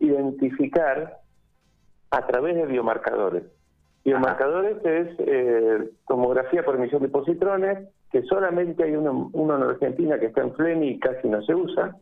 identificar 0.00 1.18
a 2.10 2.26
través 2.26 2.56
de 2.56 2.66
biomarcadores. 2.66 3.44
Biomarcadores 4.04 4.84
es 4.84 5.08
eh, 5.18 5.90
tomografía 6.06 6.64
por 6.64 6.76
emisión 6.76 7.02
de 7.02 7.08
positrones, 7.08 7.88
que 8.10 8.22
solamente 8.22 8.84
hay 8.84 8.96
uno, 8.96 9.30
uno 9.32 9.56
en 9.56 9.62
Argentina 9.62 10.18
que 10.18 10.26
está 10.26 10.40
en 10.42 10.54
FLEMI 10.54 10.88
y 10.88 10.98
casi 10.98 11.28
no 11.28 11.42
se 11.42 11.54
usa 11.54 11.94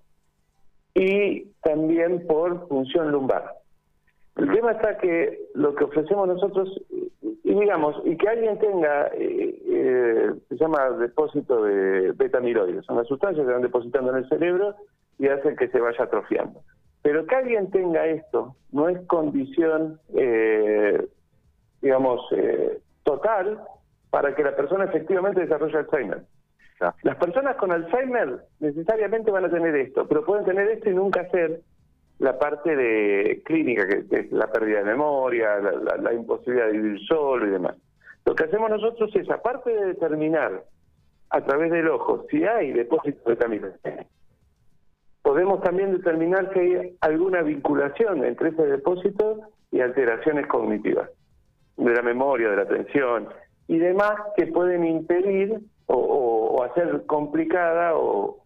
y 0.97 1.53
también 1.63 2.27
por 2.27 2.67
función 2.69 3.13
lumbar. 3.13 3.53
El 4.37 4.51
tema 4.51 4.73
está 4.73 4.97
que 4.97 5.39
lo 5.55 5.75
que 5.75 5.85
ofrecemos 5.85 6.27
nosotros, 6.27 6.71
y 7.47 7.55
digamos, 7.55 7.95
y 8.05 8.17
que 8.17 8.29
alguien 8.29 8.59
tenga, 8.59 9.07
eh, 9.15 9.57
eh, 9.69 10.35
se 10.49 10.57
llama 10.57 10.91
depósito 10.99 11.63
de 11.63 12.11
beta-amiloides, 12.11 12.85
son 12.85 12.97
las 12.97 13.07
sustancias 13.07 13.47
que 13.47 13.53
van 13.53 13.63
depositando 13.63 14.11
en 14.11 14.17
el 14.17 14.29
cerebro 14.29 14.75
y 15.17 15.29
hacen 15.29 15.55
que 15.55 15.69
se 15.69 15.79
vaya 15.79 16.03
atrofiando. 16.03 16.61
Pero 17.03 17.25
que 17.25 17.37
alguien 17.37 17.71
tenga 17.71 18.05
esto 18.07 18.57
no 18.73 18.89
es 18.89 18.99
condición, 19.07 20.01
eh, 20.17 21.07
digamos, 21.81 22.21
total 23.05 23.61
para 24.11 24.35
que 24.35 24.43
la 24.43 24.57
persona 24.57 24.87
efectivamente 24.87 25.43
desarrolle 25.43 25.79
Alzheimer. 25.79 26.23
Las 27.05 27.17
personas 27.17 27.55
con 27.59 27.71
Alzheimer 27.71 28.41
necesariamente 28.59 29.31
van 29.31 29.45
a 29.45 29.51
tener 29.51 29.77
esto, 29.77 30.05
pero 30.09 30.25
pueden 30.25 30.45
tener 30.47 30.69
esto 30.69 30.91
y 30.91 30.95
nunca 30.95 31.21
hacer 31.21 31.61
la 32.19 32.39
parte 32.39 32.75
de 32.75 33.43
clínica, 33.45 33.87
que, 33.87 34.05
es 34.11 34.33
la 34.33 34.51
pérdida 34.51 34.79
de 34.79 34.85
memoria, 34.85 35.59
la, 35.59 36.13
imposibilidad 36.13 36.67
de 36.67 36.73
vivir 36.73 37.01
solo 37.07 37.47
y 37.47 37.51
demás. 37.51 37.77
Lo 38.25 38.35
que 38.35 38.45
hacemos 38.45 38.71
nosotros 38.71 39.15
es, 39.15 39.29
aparte 39.31 39.71
de 39.71 39.87
determinar 39.87 40.65
a 41.31 41.41
través 41.43 41.71
del 41.71 41.89
ojo 41.89 42.25
si 42.31 42.45
hay 42.45 42.73
depósitos 42.73 43.25
de 43.25 43.37
camino, 43.37 43.69
podemos 45.23 45.61
también 45.63 45.93
determinar 45.93 46.51
si 46.53 46.61
hay 46.61 46.97
alguna 47.01 47.43
vinculación 47.43 48.25
entre 48.25 48.51
ese 48.51 48.67
depósito 48.67 49.41
y 49.71 49.81
alteraciones 49.81 50.47
cognitivas, 50.47 51.11
de 51.77 51.95
la 51.95 52.03
memoria, 52.03 52.49
de 52.51 52.57
la 52.57 52.63
atención 52.63 53.29
y 53.69 53.79
demás 53.79 54.15
que 54.37 54.47
pueden 54.47 54.85
impedir 54.85 55.61
o, 55.87 56.65
hacer 56.65 57.05
complicada 57.07 57.93
o, 57.95 58.43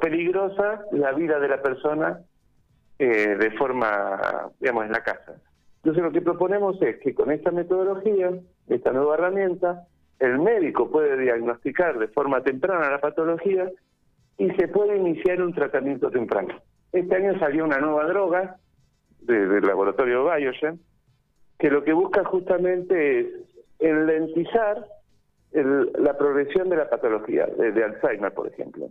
peligrosa 0.00 0.86
la 0.92 1.12
vida 1.12 1.38
de 1.40 1.48
la 1.48 1.60
persona 1.60 2.20
eh, 3.02 3.34
de 3.34 3.50
forma, 3.52 4.50
digamos, 4.60 4.84
en 4.84 4.92
la 4.92 5.02
casa. 5.02 5.40
Entonces 5.76 6.02
lo 6.02 6.12
que 6.12 6.20
proponemos 6.20 6.80
es 6.82 6.98
que 6.98 7.14
con 7.14 7.30
esta 7.32 7.50
metodología, 7.50 8.30
esta 8.68 8.92
nueva 8.92 9.14
herramienta, 9.14 9.86
el 10.18 10.38
médico 10.38 10.90
puede 10.90 11.16
diagnosticar 11.16 11.98
de 11.98 12.08
forma 12.08 12.42
temprana 12.42 12.90
la 12.90 13.00
patología 13.00 13.70
y 14.36 14.50
se 14.50 14.68
puede 14.68 14.98
iniciar 14.98 15.40
un 15.40 15.54
tratamiento 15.54 16.10
temprano. 16.10 16.60
Este 16.92 17.16
año 17.16 17.38
salió 17.38 17.64
una 17.64 17.78
nueva 17.78 18.04
droga 18.04 18.56
del 19.22 19.66
laboratorio 19.66 20.30
Biogen 20.30 20.78
que 21.58 21.70
lo 21.70 21.82
que 21.82 21.94
busca 21.94 22.22
justamente 22.24 23.20
es 23.20 23.26
enlentizar 23.78 24.84
la 25.52 26.18
progresión 26.18 26.68
de 26.68 26.76
la 26.76 26.90
patología, 26.90 27.46
de, 27.46 27.82
Alzheimer, 27.82 28.34
por 28.34 28.46
ejemplo. 28.46 28.90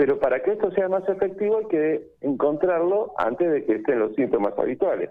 Pero 0.00 0.18
para 0.18 0.40
que 0.42 0.52
esto 0.52 0.70
sea 0.70 0.88
más 0.88 1.06
efectivo 1.10 1.58
hay 1.58 1.66
que 1.66 2.00
encontrarlo 2.22 3.12
antes 3.18 3.52
de 3.52 3.66
que 3.66 3.74
estén 3.74 3.98
los 3.98 4.14
síntomas 4.14 4.58
habituales. 4.58 5.10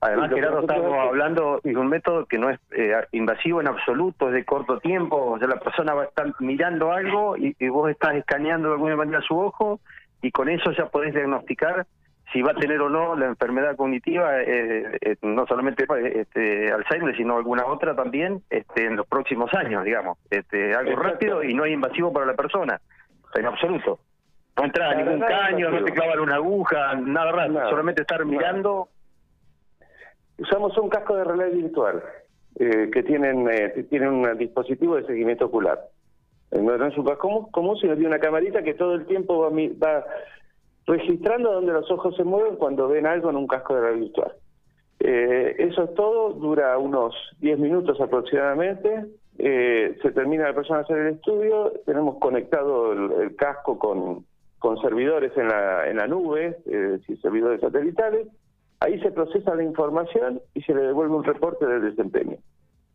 Además, 0.00 0.30
Gerardo, 0.30 0.62
estamos 0.62 0.98
hablando 0.98 1.60
de 1.62 1.76
un 1.76 1.86
método 1.86 2.26
que 2.26 2.36
no 2.36 2.50
es 2.50 2.58
eh, 2.72 2.92
invasivo 3.12 3.60
en 3.60 3.68
absoluto, 3.68 4.26
es 4.26 4.34
de 4.34 4.44
corto 4.44 4.80
tiempo, 4.80 5.16
o 5.16 5.38
sea, 5.38 5.46
la 5.46 5.60
persona 5.60 5.94
va 5.94 6.02
a 6.02 6.06
estar 6.06 6.26
mirando 6.40 6.90
algo 6.90 7.36
y, 7.36 7.54
y 7.56 7.68
vos 7.68 7.88
estás 7.88 8.16
escaneando 8.16 8.70
de 8.70 8.74
alguna 8.74 8.96
manera 8.96 9.20
su 9.20 9.38
ojo 9.38 9.78
y 10.22 10.32
con 10.32 10.48
eso 10.48 10.72
ya 10.72 10.86
podés 10.86 11.14
diagnosticar 11.14 11.86
si 12.32 12.42
va 12.42 12.52
a 12.52 12.54
tener 12.54 12.80
o 12.80 12.88
no 12.88 13.16
la 13.16 13.26
enfermedad 13.26 13.76
cognitiva, 13.76 14.40
eh, 14.42 14.98
eh, 15.00 15.16
no 15.22 15.46
solamente 15.46 15.86
este, 16.14 16.72
Alzheimer, 16.72 17.16
sino 17.16 17.36
alguna 17.36 17.66
otra 17.66 17.94
también 17.96 18.42
este, 18.50 18.86
en 18.86 18.96
los 18.96 19.06
próximos 19.06 19.52
años, 19.54 19.84
digamos. 19.84 20.18
Este, 20.30 20.74
algo 20.74 20.96
rápido 20.96 21.42
y 21.42 21.54
no 21.54 21.64
es 21.64 21.72
invasivo 21.72 22.12
para 22.12 22.26
la 22.26 22.34
persona, 22.34 22.80
en 23.34 23.46
absoluto. 23.46 23.98
No 24.56 24.64
entra 24.64 24.94
ningún 24.94 25.20
caño, 25.20 25.70
no 25.70 25.84
te 25.84 25.92
clavan 25.92 26.20
una 26.20 26.34
aguja, 26.36 26.94
nada 26.96 27.32
raro, 27.32 27.70
solamente 27.70 28.02
estar 28.02 28.24
mirando. 28.24 28.88
Usamos 30.38 30.76
un 30.78 30.88
casco 30.88 31.16
de 31.16 31.24
realidad 31.24 31.50
virtual 31.52 32.02
eh, 32.58 32.90
que 32.92 33.02
tienen, 33.02 33.48
eh, 33.48 33.86
tienen 33.88 34.08
un 34.08 34.38
dispositivo 34.38 34.96
de 34.96 35.06
seguimiento 35.06 35.46
ocular. 35.46 35.80
No, 36.50 36.74
es 36.86 36.98
un 36.98 37.04
casco 37.04 37.48
común, 37.52 37.76
sino 37.78 37.94
tiene 37.94 38.08
una 38.08 38.18
camarita 38.18 38.62
que 38.62 38.74
todo 38.74 38.94
el 38.94 39.06
tiempo 39.06 39.38
va, 39.38 39.50
va 39.50 40.04
registrando 40.86 41.52
donde 41.52 41.72
los 41.72 41.90
ojos 41.90 42.16
se 42.16 42.24
mueven 42.24 42.56
cuando 42.56 42.88
ven 42.88 43.06
algo 43.06 43.30
en 43.30 43.36
un 43.36 43.46
casco 43.46 43.74
de 43.74 43.80
realidad 43.80 44.04
virtual. 44.06 44.32
Eh, 44.98 45.56
eso 45.58 45.84
es 45.84 45.94
todo, 45.94 46.34
dura 46.34 46.76
unos 46.78 47.14
10 47.38 47.58
minutos 47.58 48.00
aproximadamente. 48.00 49.06
Eh, 49.42 49.96
se 50.02 50.10
termina 50.10 50.48
la 50.48 50.54
persona 50.54 50.80
hacer 50.80 50.98
el 50.98 51.14
estudio, 51.14 51.72
tenemos 51.86 52.18
conectado 52.18 52.92
el, 52.92 53.34
casco 53.36 53.78
con, 53.78 54.26
con, 54.58 54.78
servidores 54.82 55.32
en 55.34 55.48
la, 55.48 55.88
en 55.88 55.96
la 55.96 56.06
nube, 56.06 56.58
eh, 56.66 56.98
servidores 57.22 57.62
satelitales. 57.62 58.28
Ahí 58.80 59.00
se 59.00 59.10
procesa 59.10 59.54
la 59.54 59.62
información 59.62 60.42
y 60.52 60.60
se 60.60 60.74
le 60.74 60.82
devuelve 60.82 61.14
un 61.14 61.24
reporte 61.24 61.64
del 61.64 61.80
desempeño. 61.80 62.36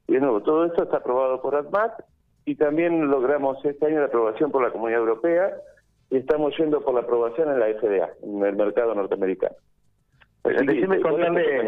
Y 0.07 0.13
de 0.13 0.19
nuevo, 0.19 0.43
todo 0.43 0.65
esto 0.65 0.83
está 0.83 0.97
aprobado 0.97 1.41
por 1.41 1.55
ADMAT 1.55 1.99
y 2.45 2.53
también 2.55 3.09
logramos 3.09 3.57
este 3.65 3.87
año 3.87 4.01
la 4.01 4.05
aprobación 4.05 4.51
por 4.51 4.61
la 4.61 4.71
Comunidad 4.71 4.99
Europea 4.99 5.51
y 6.11 6.17
estamos 6.17 6.55
yendo 6.59 6.81
por 6.81 6.93
la 6.93 7.01
aprobación 7.01 7.49
en 7.49 7.59
la 7.59 7.73
FDA, 7.73 8.09
en 8.21 8.45
el 8.45 8.55
mercado 8.55 8.93
norteamericano. 8.93 9.55
decime 10.43 11.01
contarle, 11.01 11.67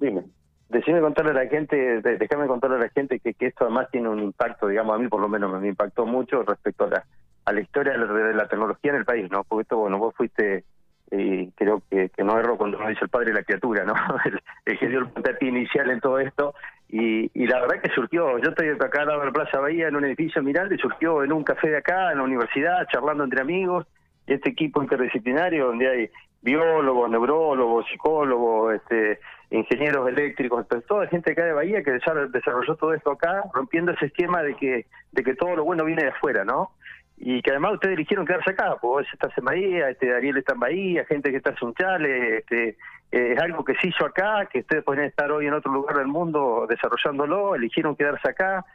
dime. 0.00 0.24
Decime 0.68 1.00
contarle 1.00 1.30
a 1.30 1.44
la 1.44 1.46
gente, 1.46 2.00
déjame 2.02 2.48
contarle 2.48 2.76
a 2.76 2.80
la 2.80 2.88
gente 2.88 3.20
que, 3.20 3.34
esto 3.38 3.64
además 3.64 3.88
tiene 3.90 4.08
un 4.08 4.20
impacto, 4.20 4.66
digamos, 4.66 4.96
a 4.96 4.98
mí 4.98 5.06
por 5.08 5.20
lo 5.20 5.28
menos 5.28 5.60
me 5.60 5.68
impactó 5.68 6.06
mucho 6.06 6.42
respecto 6.42 6.84
a 6.84 6.88
la, 6.88 7.04
a 7.44 7.52
la 7.52 7.60
historia 7.60 7.96
de 7.96 8.34
la, 8.34 8.48
tecnología 8.48 8.90
en 8.90 8.98
el 8.98 9.04
país, 9.04 9.30
¿no? 9.30 9.44
Porque 9.44 9.62
esto, 9.62 9.76
bueno, 9.76 9.98
vos 9.98 10.14
fuiste 10.16 10.64
y 11.12 11.52
creo 11.52 11.82
que, 11.88 12.08
que 12.08 12.24
no 12.24 12.36
erro 12.36 12.56
cuando 12.58 12.78
uno 12.78 12.88
dice 12.88 13.04
el 13.04 13.08
padre 13.08 13.30
y 13.30 13.34
la 13.34 13.44
criatura, 13.44 13.84
¿no? 13.84 13.94
el, 14.64 14.78
que 14.78 14.88
dio 14.88 14.98
el 14.98 15.08
puntapié 15.08 15.48
inicial 15.48 15.88
en 15.90 16.00
todo 16.00 16.18
esto. 16.18 16.54
Y, 16.88 17.30
y 17.32 17.46
la 17.46 17.60
verdad 17.60 17.80
que 17.80 17.90
surgió, 17.90 18.38
yo 18.38 18.50
estoy 18.50 18.70
acá 18.70 19.04
de 19.04 19.16
la 19.16 19.32
Plaza 19.32 19.60
Bahía 19.60 19.86
en 19.86 19.96
un 19.96 20.04
edificio 20.04 20.42
mirando 20.42 20.74
y 20.74 20.78
surgió 20.78 21.22
en 21.22 21.32
un 21.32 21.44
café 21.44 21.68
de 21.68 21.78
acá, 21.78 22.10
en 22.10 22.18
la 22.18 22.24
universidad, 22.24 22.86
charlando 22.92 23.22
entre 23.22 23.40
amigos, 23.40 23.86
este 24.26 24.50
equipo 24.50 24.82
interdisciplinario 24.82 25.66
donde 25.66 25.88
hay 25.88 26.10
biólogos, 26.46 27.10
neurólogos, 27.10 27.86
psicólogos, 27.90 28.74
este, 28.74 29.18
ingenieros 29.50 30.08
eléctricos, 30.08 30.64
toda 30.86 31.08
gente 31.08 31.32
acá 31.32 31.44
de 31.44 31.52
Bahía 31.52 31.82
que 31.82 31.90
desarrolló 31.92 32.76
todo 32.76 32.94
esto 32.94 33.10
acá, 33.10 33.42
rompiendo 33.52 33.92
ese 33.92 34.06
esquema 34.06 34.42
de 34.42 34.54
que, 34.54 34.86
de 35.10 35.22
que 35.24 35.34
todo 35.34 35.56
lo 35.56 35.64
bueno 35.64 35.84
viene 35.84 36.04
de 36.04 36.10
afuera, 36.10 36.44
¿no? 36.44 36.70
y 37.18 37.40
que 37.40 37.50
además 37.50 37.74
ustedes 37.74 37.94
eligieron 37.94 38.26
quedarse 38.26 38.50
acá, 38.50 38.76
pues 38.80 39.06
estás 39.12 39.36
en 39.38 39.44
Bahía, 39.46 39.88
este 39.88 40.14
Ariel 40.14 40.36
está 40.36 40.52
en 40.52 40.60
Bahía, 40.60 41.04
gente 41.06 41.30
que 41.30 41.38
está 41.38 41.50
en 41.50 41.56
Sunchales, 41.56 42.40
este, 42.40 42.76
eh, 43.10 43.32
es 43.32 43.38
algo 43.40 43.64
que 43.64 43.74
se 43.76 43.88
hizo 43.88 44.04
acá, 44.04 44.46
que 44.52 44.60
ustedes 44.60 44.84
pueden 44.84 45.04
estar 45.04 45.30
hoy 45.32 45.46
en 45.46 45.54
otro 45.54 45.72
lugar 45.72 45.96
del 45.96 46.08
mundo 46.08 46.66
desarrollándolo, 46.68 47.54
eligieron 47.54 47.96
quedarse 47.96 48.28
acá, 48.28 48.66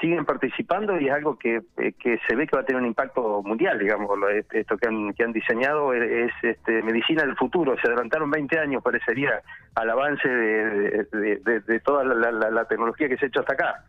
siguen 0.00 0.24
participando 0.24 0.98
y 0.98 1.08
es 1.08 1.14
algo 1.14 1.38
que, 1.38 1.62
eh, 1.76 1.92
que 1.98 2.18
se 2.26 2.34
ve 2.34 2.46
que 2.46 2.56
va 2.56 2.62
a 2.62 2.64
tener 2.64 2.80
un 2.80 2.88
impacto 2.88 3.42
mundial, 3.42 3.78
digamos, 3.78 4.10
esto 4.52 4.76
que 4.76 4.88
han, 4.88 5.12
que 5.12 5.24
han 5.24 5.32
diseñado 5.32 5.92
es, 5.92 6.32
este, 6.42 6.82
medicina 6.82 7.22
del 7.22 7.36
futuro, 7.36 7.76
se 7.80 7.88
adelantaron 7.88 8.30
20 8.30 8.58
años, 8.58 8.82
parecería, 8.82 9.42
al 9.74 9.90
avance 9.90 10.28
de, 10.28 11.06
de, 11.12 11.80
toda 11.80 12.04
la, 12.04 12.30
la 12.50 12.64
tecnología 12.66 13.08
que 13.08 13.16
se 13.16 13.26
ha 13.26 13.28
hecho 13.28 13.40
hasta 13.40 13.54
acá. 13.54 13.84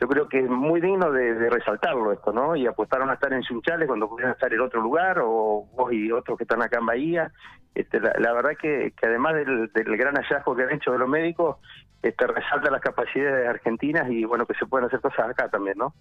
yo 0.00 0.06
creo 0.06 0.28
que 0.28 0.40
es 0.40 0.48
muy 0.48 0.80
digno 0.80 1.10
de, 1.10 1.50
resaltarlo 1.50 2.12
esto, 2.12 2.32
¿no? 2.32 2.54
Y 2.54 2.66
apostaron 2.66 3.10
a 3.10 3.14
estar 3.14 3.32
en 3.32 3.42
Sunchales 3.42 3.88
cuando 3.88 4.08
pudieran 4.08 4.32
estar 4.32 4.52
en 4.52 4.60
otro 4.60 4.80
lugar, 4.80 5.18
o 5.20 5.66
vos 5.74 5.92
y 5.92 6.12
otros 6.12 6.38
que 6.38 6.44
están 6.44 6.62
acá 6.62 6.78
en 6.78 6.86
Bahía. 6.86 7.32
Este, 7.74 8.00
la, 8.00 8.32
verdad 8.32 8.52
que, 8.60 8.92
que 8.96 9.06
además 9.06 9.34
del, 9.34 9.70
gran 9.74 10.14
hallazgo 10.14 10.56
que 10.56 10.62
han 10.62 10.72
hecho 10.72 10.92
de 10.92 10.98
los 10.98 11.08
médicos, 11.08 11.56
este, 12.02 12.26
resalta 12.26 12.70
las 12.70 12.80
capacidades 12.80 13.48
argentinas 13.48 14.10
y 14.10 14.24
bueno, 14.24 14.46
que 14.46 14.54
se 14.54 14.66
pueden 14.66 14.86
hacer 14.86 15.00
cosas 15.00 15.30
acá 15.30 15.48
también, 15.48 15.78
¿no? 15.78 15.94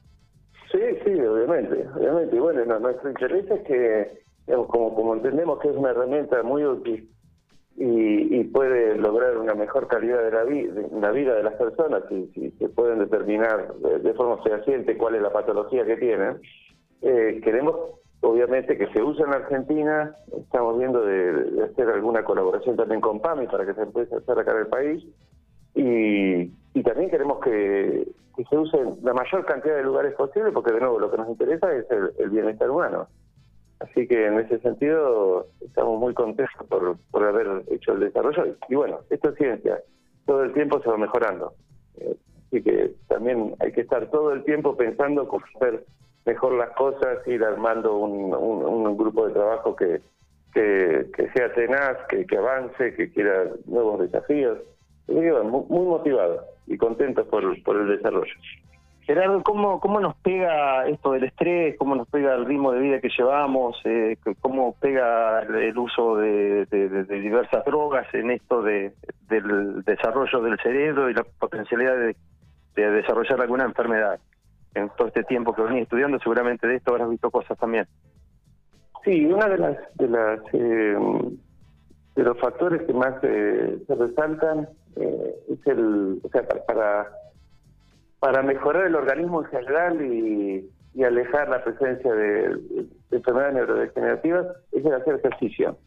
Sí, 0.72 0.80
sí, 1.06 1.20
obviamente, 1.22 1.88
obviamente. 1.96 2.36
Y 2.36 2.40
bueno, 2.40 2.80
nuestro 2.80 3.10
interés 3.10 3.50
es 3.50 3.62
que, 3.62 4.22
como, 4.68 4.94
como 4.94 5.14
entendemos 5.14 5.60
que 5.60 5.70
es 5.70 5.76
una 5.76 5.92
herramienta 5.92 6.44
muy 6.44 6.66
útil, 6.66 7.10
y, 7.80 8.44
puede 8.46 8.98
lograr 8.98 9.38
una 9.38 9.54
mejor 9.54 9.88
calidad 9.88 10.24
de 10.24 10.32
la, 10.32 11.00
la 11.00 11.12
vida 11.12 11.36
de 11.36 11.44
las 11.44 11.54
personas 11.54 12.04
si, 12.10 12.52
se 12.58 12.70
pueden 12.70 13.00
determinar 13.00 13.76
de, 13.76 14.14
forma 14.16 14.42
fehaciente 14.42 14.98
cuál 14.98 15.16
es 15.16 15.22
la 15.22 15.32
patología 15.32 15.86
que 15.86 15.98
tienen. 15.98 16.42
Eh, 17.04 17.40
queremos, 17.44 17.76
obviamente, 18.22 18.78
que 18.78 18.88
se 18.88 19.04
use 19.04 19.22
en 19.22 19.30
la 19.30 19.38
Argentina. 19.38 20.16
Estamos 20.36 20.80
viendo 20.80 21.06
de, 21.06 21.66
hacer 21.66 21.90
alguna 21.90 22.24
colaboración 22.24 22.76
también 22.76 23.00
con 23.00 23.20
PAMI 23.20 23.46
para 23.46 23.66
que 23.66 23.76
se 23.76 23.82
empiece 23.84 24.16
a 24.16 24.20
hacer 24.20 24.40
acá 24.40 24.54
en 24.54 24.58
el 24.58 24.68
país. 24.68 25.06
Y, 25.78 26.52
también 26.84 27.10
queremos 27.10 27.40
que, 27.40 28.08
se 28.50 28.58
use 28.58 28.78
la 29.02 29.14
mayor 29.14 29.46
cantidad 29.46 29.76
de 29.76 29.84
lugares 29.84 30.14
posible, 30.14 30.52
porque 30.52 30.72
de 30.72 30.80
nuevo 30.80 31.00
lo 31.00 31.10
que 31.10 31.18
nos 31.18 31.28
interesa 31.28 31.74
es 31.74 31.86
el 31.92 32.30
bienestar 32.30 32.70
humano. 32.70 33.08
Así 33.80 34.08
que 34.08 34.26
en 34.26 34.40
ese 34.40 34.60
sentido 34.60 35.48
estamos 35.62 36.00
muy 36.00 36.14
contentos 36.14 36.68
por, 36.68 36.98
por 37.12 37.24
haber 37.24 37.64
hecho 37.70 37.94
el 37.94 38.00
desarrollo. 38.00 38.56
Y 38.70 38.76
bueno, 38.76 39.00
esto 39.10 39.30
es 39.30 39.36
ciencia, 39.36 39.80
todo 40.26 40.44
el 40.44 40.54
tiempo 40.54 40.82
se 40.82 40.90
va 40.90 40.98
mejorando. 40.98 41.54
Eh, 42.00 42.16
así 42.48 42.64
que 42.64 42.94
también 43.08 43.56
hay 43.60 43.72
que 43.72 43.82
estar 43.82 44.10
todo 44.10 44.34
el 44.34 44.44
tiempo 44.46 44.76
pensando 44.76 45.28
cómo 45.28 45.46
hacer 45.56 45.86
mejor 46.26 46.54
las 46.54 46.72
cosas, 46.72 47.26
ir 47.28 47.44
armando 47.44 47.98
un, 47.98 48.34
un, 48.34 48.98
grupo 48.98 49.28
de 49.28 49.34
trabajo 49.34 49.76
que, 49.76 50.02
que, 50.54 51.30
sea 51.34 51.54
tenaz, 51.54 51.98
que, 52.10 52.38
avance, 52.38 52.96
que 52.96 53.12
quiera 53.12 53.46
nuevos 53.66 54.02
desafíos. 54.02 54.58
Muy, 55.08 55.86
motivados 55.86 56.46
y 56.68 56.78
contentos 56.78 57.26
por, 57.28 57.44
el 57.44 57.88
desarrollo. 57.88 58.34
Gerardo, 59.02 59.42
¿cómo, 59.42 59.80
¿cómo 59.80 60.02
nos 60.02 60.16
pega 60.18 60.86
esto 60.88 61.14
del 61.14 61.24
estrés? 61.24 61.78
¿Cómo 61.78 61.96
nos 61.96 62.10
pega 62.10 62.36
el 62.36 62.46
ritmo 62.46 62.74
de 62.74 62.82
vida 62.82 63.00
que 63.00 63.10
llevamos? 63.18 63.80
Eh, 63.86 64.18
¿Cómo 64.42 64.76
pega 64.82 65.44
el 65.44 65.78
uso 65.78 66.18
de, 66.18 66.66
diversas 67.10 67.64
drogas 67.64 68.06
en 68.14 68.32
esto 68.32 68.62
de, 68.62 68.94
del 69.30 69.82
desarrollo 69.86 70.42
del 70.42 70.60
cerebro 70.60 71.10
y 71.10 71.14
la 71.14 71.24
potencialidad 71.24 71.96
de, 71.96 72.16
desarrollar 72.76 73.40
alguna 73.40 73.64
enfermedad? 73.64 74.20
En 74.76 74.90
todo 74.90 75.08
este 75.08 75.24
tiempo 75.24 75.54
que 75.54 75.62
venís 75.62 75.84
estudiando, 75.84 76.20
seguramente 76.20 76.68
de 76.68 76.76
esto 76.76 76.92
habrás 76.92 77.10
visto 77.10 77.32
cosas 77.32 77.58
también. 77.58 77.88
Sí, 79.06 79.26
una 79.26 79.48
de 79.48 79.58
las 79.58 79.78
de 79.96 80.08
las 80.10 80.40
eh, 80.52 80.98
de 82.18 82.24
los 82.24 82.38
factores 82.40 82.82
que 82.82 82.94
más 82.94 83.16
eh, 83.24 83.80
se 83.88 83.96
resaltan 83.96 84.68
es 84.96 85.68
el, 85.68 86.20
o 86.24 86.30
sea, 86.30 86.46
para 86.66 87.08
para 88.20 88.42
mejorar 88.42 88.88
el 88.88 88.96
organismo 88.96 89.44
en 89.44 89.50
general 89.50 90.02
y, 90.02 90.70
alejar 91.04 91.48
la 91.48 91.64
presencia 91.64 92.12
de, 92.12 92.58
enfermedades 93.12 93.54
neurodegenerativas 93.54 94.48
es 94.72 94.84
el 94.84 94.94
hacer 94.94 95.16
ejercicio, 95.24 95.78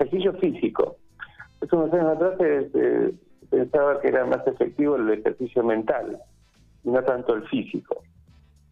ejercicio 0.00 0.32
físico. 0.34 0.96
Hace 1.62 1.76
unos 1.76 1.92
años 1.92 2.16
atrás 2.16 2.34
se, 2.38 3.14
pensaba 3.48 4.00
que 4.00 4.08
era 4.08 4.26
más 4.26 4.44
efectivo 4.44 4.96
el 4.96 5.08
ejercicio 5.10 5.62
mental, 5.62 6.18
y 6.82 6.90
no 6.90 7.00
tanto 7.04 7.34
el 7.34 7.46
físico. 7.46 8.02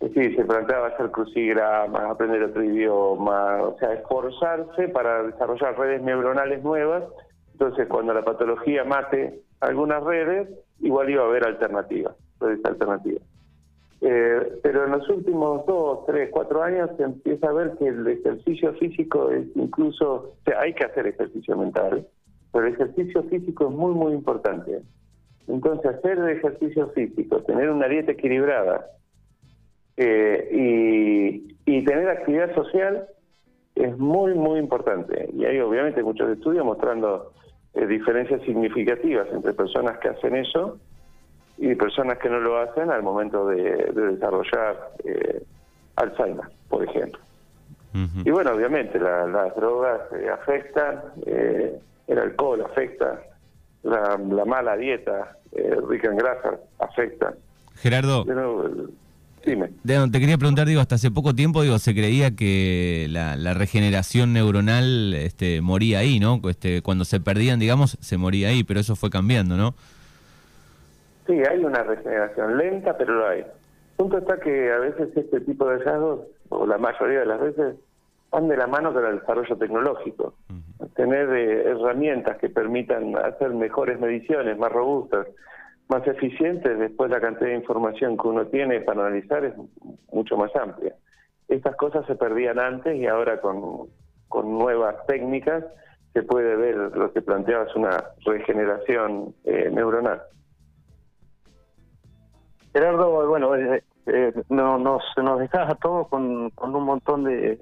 Decir, 0.00 0.36
se 0.36 0.44
planteaba 0.44 0.88
hacer 0.88 1.10
crucigramas, 1.10 2.02
aprender 2.02 2.42
otro 2.42 2.62
idioma, 2.62 3.62
o 3.62 3.78
sea, 3.78 3.92
esforzarse 3.94 4.88
para 4.88 5.22
desarrollar 5.22 5.78
redes 5.78 6.02
neuronales 6.02 6.62
nuevas. 6.62 7.04
Entonces, 7.52 7.86
cuando 7.88 8.12
la 8.12 8.24
patología 8.24 8.84
mate 8.84 9.40
algunas 9.60 10.02
redes, 10.02 10.48
igual 10.80 11.08
iba 11.08 11.22
a 11.22 11.26
haber 11.26 11.46
alternativas 11.46 12.14
esa 12.52 12.68
alternativa. 12.68 13.20
Eh, 14.00 14.58
pero 14.62 14.84
en 14.84 14.92
los 14.92 15.08
últimos 15.08 15.64
dos, 15.66 16.04
tres, 16.06 16.28
cuatro 16.30 16.62
años 16.62 16.90
se 16.96 17.04
empieza 17.04 17.48
a 17.48 17.52
ver 17.52 17.72
que 17.78 17.88
el 17.88 18.06
ejercicio 18.06 18.74
físico 18.74 19.30
es 19.30 19.46
incluso, 19.54 20.14
o 20.14 20.36
sea, 20.44 20.60
hay 20.60 20.74
que 20.74 20.84
hacer 20.84 21.06
ejercicio 21.06 21.56
mental, 21.56 22.06
pero 22.52 22.66
el 22.66 22.74
ejercicio 22.74 23.22
físico 23.24 23.68
es 23.68 23.74
muy, 23.74 23.94
muy 23.94 24.12
importante. 24.12 24.82
Entonces, 25.48 25.86
hacer 25.86 26.18
ejercicio 26.28 26.88
físico, 26.88 27.42
tener 27.42 27.70
una 27.70 27.88
dieta 27.88 28.12
equilibrada 28.12 28.86
eh, 29.96 30.48
y, 30.52 31.56
y 31.66 31.84
tener 31.84 32.08
actividad 32.08 32.54
social 32.54 33.06
es 33.74 33.96
muy, 33.98 34.34
muy 34.34 34.58
importante. 34.58 35.28
Y 35.32 35.44
hay 35.44 35.58
obviamente 35.60 36.02
muchos 36.02 36.30
estudios 36.30 36.64
mostrando 36.64 37.32
eh, 37.74 37.86
diferencias 37.86 38.40
significativas 38.42 39.26
entre 39.32 39.52
personas 39.52 39.98
que 39.98 40.08
hacen 40.08 40.36
eso 40.36 40.78
y 41.58 41.74
personas 41.74 42.18
que 42.18 42.28
no 42.28 42.40
lo 42.40 42.58
hacen 42.58 42.90
al 42.90 43.02
momento 43.02 43.46
de, 43.48 43.92
desarrollar 43.92 44.90
eh, 45.04 45.42
Alzheimer, 45.96 46.46
por 46.68 46.84
ejemplo. 46.84 47.20
Y 48.24 48.30
bueno, 48.30 48.50
obviamente 48.50 48.98
las 48.98 49.54
drogas 49.54 50.00
eh, 50.16 50.28
afectan, 50.28 51.00
eh, 51.26 51.78
el 52.08 52.18
alcohol 52.18 52.60
afecta, 52.62 53.22
la, 53.84 54.16
mala 54.44 54.76
dieta 54.76 55.36
rica 55.88 56.08
en 56.10 56.16
grasa 56.16 56.58
afecta. 56.80 57.34
Gerardo. 57.76 58.24
Dime. 59.44 59.68
Te 59.84 60.20
quería 60.20 60.38
preguntar, 60.38 60.66
digo, 60.66 60.80
hasta 60.80 60.94
hace 60.94 61.10
poco 61.10 61.34
tiempo, 61.34 61.62
digo, 61.62 61.78
se 61.78 61.94
creía 61.94 62.34
que 62.34 63.06
la, 63.10 63.36
la, 63.36 63.52
regeneración 63.52 64.32
neuronal 64.32 65.12
este, 65.14 65.60
moría 65.60 65.98
ahí, 65.98 66.18
¿no? 66.18 66.40
Este, 66.48 66.80
cuando 66.80 67.04
se 67.04 67.20
perdían, 67.20 67.58
digamos, 67.58 67.98
se 68.00 68.16
moría 68.16 68.48
ahí, 68.48 68.64
pero 68.64 68.80
eso 68.80 68.96
fue 68.96 69.10
cambiando, 69.10 69.56
¿no? 69.56 69.74
Sí, 71.26 71.34
hay 71.50 71.64
una 71.64 71.82
regeneración 71.82 72.56
lenta, 72.56 72.96
pero 72.96 73.14
lo 73.14 73.28
hay. 73.28 73.40
El 73.40 73.46
punto 73.96 74.18
está 74.18 74.38
que 74.40 74.72
a 74.72 74.78
veces 74.78 75.08
este 75.14 75.40
tipo 75.40 75.68
de 75.68 75.78
hallazgos, 75.78 76.20
o 76.48 76.66
la 76.66 76.78
mayoría 76.78 77.20
de 77.20 77.26
las 77.26 77.40
veces, 77.40 77.76
van 78.30 78.48
de 78.48 78.56
la 78.56 78.66
mano 78.66 78.92
con 78.92 79.04
el 79.04 79.20
desarrollo 79.20 79.56
tecnológico. 79.56 80.34
Tener 80.96 81.28
eh, 81.30 81.70
herramientas 81.70 82.36
que 82.38 82.48
permitan 82.48 83.16
hacer 83.16 83.50
mejores 83.50 84.00
mediciones, 84.00 84.58
más 84.58 84.72
robustas, 84.72 85.26
más 85.88 86.06
eficientes, 86.06 86.78
después 86.78 87.10
la 87.10 87.20
cantidad 87.20 87.50
de 87.50 87.56
información 87.56 88.16
que 88.16 88.28
uno 88.28 88.46
tiene 88.46 88.80
para 88.80 89.06
analizar 89.06 89.44
es 89.44 89.54
mucho 90.12 90.36
más 90.36 90.54
amplia. 90.56 90.94
Estas 91.48 91.76
cosas 91.76 92.06
se 92.06 92.14
perdían 92.14 92.58
antes 92.58 92.96
y 92.96 93.06
ahora 93.06 93.40
con, 93.40 93.88
con 94.28 94.58
nuevas 94.58 94.96
técnicas 95.06 95.64
se 96.12 96.22
puede 96.22 96.56
ver 96.56 96.76
lo 96.76 97.12
que 97.12 97.22
planteabas, 97.22 97.74
una 97.76 98.02
regeneración 98.24 99.34
eh, 99.44 99.68
neuronal. 99.70 100.22
Gerardo, 102.72 103.28
bueno, 103.28 103.54
eh, 103.56 103.82
eh, 104.06 104.32
no, 104.48 104.78
nos, 104.78 105.02
nos 105.16 105.38
dejas 105.38 105.70
a 105.70 105.74
todos 105.76 106.08
con, 106.08 106.50
con 106.50 106.74
un 106.74 106.84
montón 106.84 107.24
de, 107.24 107.60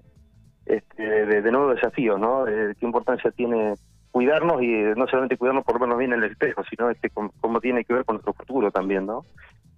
este, 0.66 1.26
de, 1.26 1.52
nuevos 1.52 1.76
desafíos, 1.76 2.18
¿no? 2.18 2.46
Eh, 2.46 2.74
qué 2.78 2.86
importancia 2.86 3.30
tiene 3.32 3.74
cuidarnos 4.12 4.62
y 4.62 4.68
no 4.96 5.06
solamente 5.08 5.36
cuidarnos 5.36 5.64
por 5.64 5.80
vernos 5.80 5.98
bien 5.98 6.12
en 6.12 6.22
el 6.22 6.30
espejo, 6.30 6.62
sino 6.70 6.88
este 6.90 7.10
cómo, 7.10 7.60
tiene 7.60 7.84
que 7.84 7.94
ver 7.94 8.04
con 8.04 8.16
nuestro 8.16 8.34
futuro 8.34 8.70
también, 8.70 9.06
¿no? 9.06 9.24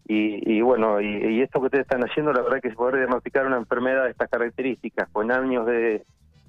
Y, 0.06 0.56
y 0.56 0.60
bueno, 0.60 1.00
y, 1.00 1.06
y, 1.06 1.40
esto 1.40 1.60
que 1.60 1.66
ustedes 1.66 1.86
están 1.86 2.02
haciendo, 2.02 2.30
la 2.34 2.42
verdad 2.42 2.60
que 2.60 2.68
es 2.68 2.74
poder 2.74 2.96
diagnosticar 2.96 3.46
una 3.46 3.56
enfermedad 3.56 4.04
de 4.04 4.10
estas 4.10 4.28
características 4.28 5.08
con 5.10 5.32
años 5.32 5.64
de, 5.64 6.04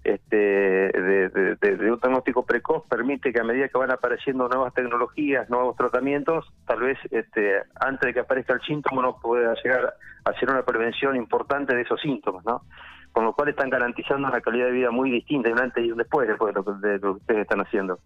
este, 0.06 0.36
de, 0.38 1.92
un 1.92 2.00
diagnóstico 2.00 2.46
precoz 2.46 2.84
permite 2.88 3.34
que 3.34 3.40
a 3.40 3.44
medida 3.44 3.68
que 3.68 3.78
van 3.78 3.90
apareciendo 3.90 4.48
nuevas 4.48 4.72
tecnologías, 4.74 5.50
nuevos 5.50 5.76
tratamientos, 5.76 6.46
tal 6.68 6.82
vez 6.82 7.00
este, 7.10 7.64
antes 7.80 8.02
de 8.02 8.14
que 8.14 8.20
aparezca 8.20 8.54
el 8.54 8.62
síntoma 8.62 9.00
uno 9.02 9.18
pueda 9.20 9.56
llegar 9.64 9.96
a 10.24 10.30
hacer 10.30 10.48
una 10.50 10.62
prevención 10.62 11.16
importante 11.16 11.76
de 11.76 11.82
esos 11.82 12.00
síntomas, 12.00 12.46
¿no? 12.46 12.62
Con 13.16 13.24
lo 13.24 13.34
cual 13.34 13.50
están 13.50 13.70
garantizando 13.70 14.28
una 14.28 14.42
calidad 14.42 14.66
de 14.68 14.74
vida 14.74 14.92
muy 14.92 15.10
distinta, 15.10 15.50
un 15.50 15.60
antes 15.60 15.84
y 15.84 15.90
un 15.90 15.98
después, 15.98 16.28
después 16.28 16.54
de 16.54 16.62
lo, 16.62 16.74
de 16.80 17.00
lo 17.00 17.14
que 17.14 17.20
ustedes 17.22 17.42
están 17.42 17.62
haciendo. 17.62 17.98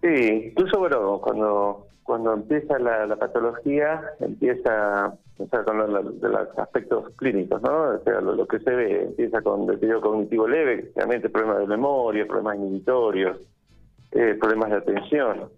Sí, 0.00 0.48
incluso 0.50 0.78
bueno, 0.78 1.20
cuando 1.20 1.86
cuando 2.04 2.34
empieza 2.34 2.78
la, 2.78 3.16
patología, 3.16 4.00
empieza 4.20 5.16
o 5.38 5.46
sea, 5.48 5.64
con 5.64 5.78
los 5.78 6.58
aspectos 6.58 7.10
clínicos, 7.16 7.60
¿no? 7.62 7.94
O 7.94 7.98
sea, 8.04 8.20
lo, 8.20 8.46
que 8.46 8.60
se 8.60 8.70
ve, 8.70 9.02
empieza 9.04 9.40
con 9.40 9.66
deterioro 9.66 10.02
cognitivo 10.02 10.46
leve, 10.46 10.92
realmente 10.94 11.30
problemas 11.30 11.60
de 11.60 11.66
memoria, 11.66 12.26
problemas 12.26 12.56
inhibitorios, 12.56 13.38
eh, 14.12 14.36
problemas 14.38 14.70
de 14.70 14.76
atención, 14.76 15.48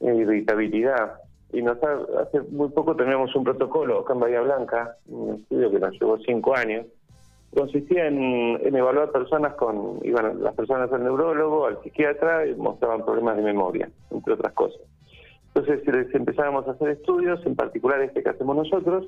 eh, 0.00 0.14
irritabilidad. 0.14 1.14
Y 1.52 1.62
nos 1.62 1.78
hace 1.82 2.42
muy 2.50 2.68
poco 2.68 2.94
tenemos 2.94 3.34
un 3.34 3.44
protocolo 3.44 4.00
acá 4.00 4.12
en 4.12 4.20
Bahía 4.20 4.42
Blanca, 4.42 4.96
un 5.08 5.36
estudio 5.36 5.70
que 5.70 5.80
nos 5.80 5.92
llevó 5.98 6.18
cinco 6.18 6.54
años, 6.54 6.86
consistía 7.56 8.06
en, 8.06 8.60
evaluar 8.76 9.10
personas 9.10 9.54
con, 9.54 10.00
iban 10.02 10.42
las 10.42 10.54
personas 10.54 10.92
al 10.92 11.02
neurólogo, 11.02 11.66
al 11.66 11.82
psiquiatra 11.82 12.46
y 12.46 12.54
mostraban 12.54 13.04
problemas 13.04 13.36
de 13.36 13.42
memoria, 13.42 13.88
entre 14.10 14.34
otras 14.34 14.52
cosas. 14.52 14.80
Entonces 15.54 16.14
empezábamos 16.14 16.68
a 16.68 16.72
hacer 16.72 16.90
estudios, 16.90 17.44
en 17.46 17.56
particular 17.56 18.02
este 18.02 18.22
que 18.22 18.28
hacemos 18.28 18.56
nosotros, 18.56 19.06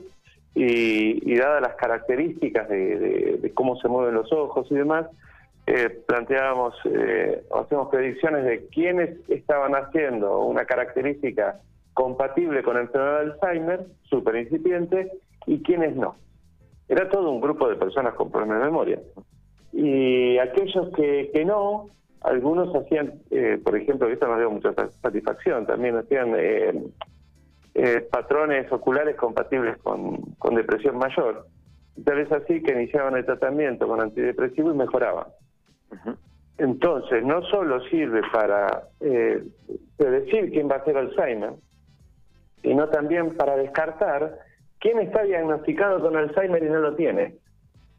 y, 0.55 1.37
dadas 1.37 1.61
las 1.61 1.75
características 1.75 2.69
de, 2.71 3.53
cómo 3.55 3.77
se 3.77 3.89
mueven 3.89 4.15
los 4.15 4.33
ojos 4.33 4.67
y 4.71 4.75
demás, 4.75 5.07
eh, 5.67 5.91
planteábamos, 6.07 6.75
eh, 6.87 7.43
hacemos 7.55 7.91
predicciones 7.91 8.45
de 8.45 8.67
quiénes 8.69 9.11
estaban 9.29 9.75
haciendo 9.75 10.39
una 10.41 10.65
característica 10.65 11.61
compatible 11.93 12.63
con 12.63 12.77
el 12.77 12.85
enfermedad 12.85 13.21
de 13.21 13.33
Alzheimer, 13.33 13.87
súper 14.05 14.37
incipiente, 14.37 15.13
y 15.47 15.63
quiénes 15.63 15.95
no. 15.97 16.17
Era 16.89 17.09
todo 17.09 17.31
un 17.31 17.41
grupo 17.41 17.69
de 17.69 17.77
personas 17.77 18.15
con 18.15 18.31
problemas 18.31 18.61
de 18.61 18.65
memoria. 18.65 19.01
Y 19.73 20.39
aquellos 20.39 20.89
que, 20.97 21.31
que 21.33 21.45
no, 21.45 21.91
algunos 22.23 22.75
hacían, 22.75 23.15
eh, 23.31 23.61
por 23.63 23.77
ejemplo, 23.77 24.09
esto 24.09 24.27
nos 24.27 24.39
dio 24.39 24.51
mucha 24.51 24.75
satisfacción, 25.03 25.67
también 25.67 25.97
hacían 25.97 26.35
eh, 26.37 26.83
eh, 27.75 28.09
patrones 28.11 28.71
oculares 28.73 29.17
compatibles 29.17 29.77
con, 29.79 30.35
depresión 30.55 30.99
mayor. 30.99 31.47
Tal 32.05 32.17
vez 32.17 32.33
así 32.33 32.63
que 32.63 32.73
iniciaban 32.73 33.17
el 33.17 33.25
tratamiento 33.25 33.87
con 33.87 34.01
antidepresivo 34.01 34.73
y 34.73 34.77
mejoraban. 34.77 35.27
Entonces, 36.59 37.25
no 37.25 37.43
solo 37.43 37.81
sirve 37.89 38.21
para 38.33 38.85
predecir 39.97 40.51
quién 40.51 40.69
va 40.69 40.77
a 40.77 40.85
ser 40.85 40.97
Alzheimer, 40.97 41.53
sino 42.63 42.89
también 42.89 43.37
para 43.37 43.57
descartar 43.57 44.39
quién 44.81 44.99
está 45.01 45.23
diagnosticado 45.23 46.01
con 46.01 46.17
Alzheimer 46.17 46.63
y 46.63 46.69
no 46.69 46.81
lo 46.81 46.95
tiene, 46.95 47.35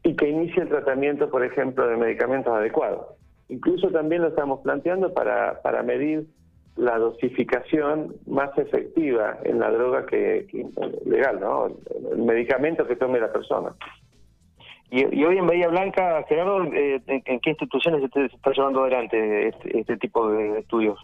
y 0.02 0.16
que 0.16 0.28
inicie 0.28 0.62
el 0.62 0.68
tratamiento, 0.68 1.30
por 1.30 1.44
ejemplo, 1.44 1.86
de 1.86 1.96
medicamentos 1.96 2.52
adecuados. 2.52 3.06
Incluso 3.48 3.90
también 3.90 4.22
lo 4.22 4.28
estamos 4.28 4.60
planteando 4.60 5.12
para, 5.12 5.60
para 5.62 5.82
medir 5.82 6.26
la 6.76 6.98
dosificación 6.98 8.14
más 8.26 8.56
efectiva 8.56 9.38
en 9.44 9.58
la 9.58 9.70
droga 9.70 10.06
que, 10.06 10.46
legal, 11.04 11.40
¿no? 11.40 11.66
El 12.12 12.22
medicamento 12.22 12.86
que 12.86 12.96
tome 12.96 13.20
la 13.20 13.32
persona. 13.32 13.74
Y, 14.90 15.22
hoy 15.22 15.38
en 15.38 15.46
Bahía 15.46 15.68
Blanca, 15.68 16.24
Gerardo, 16.28 16.64
eh, 16.72 17.00
¿en, 17.06 17.40
qué 17.40 17.50
instituciones 17.50 18.10
se, 18.12 18.24
está 18.24 18.52
llevando 18.52 18.82
adelante 18.82 19.48
este, 19.48 19.78
este 19.80 19.96
tipo 19.98 20.30
de 20.30 20.60
estudios? 20.60 20.98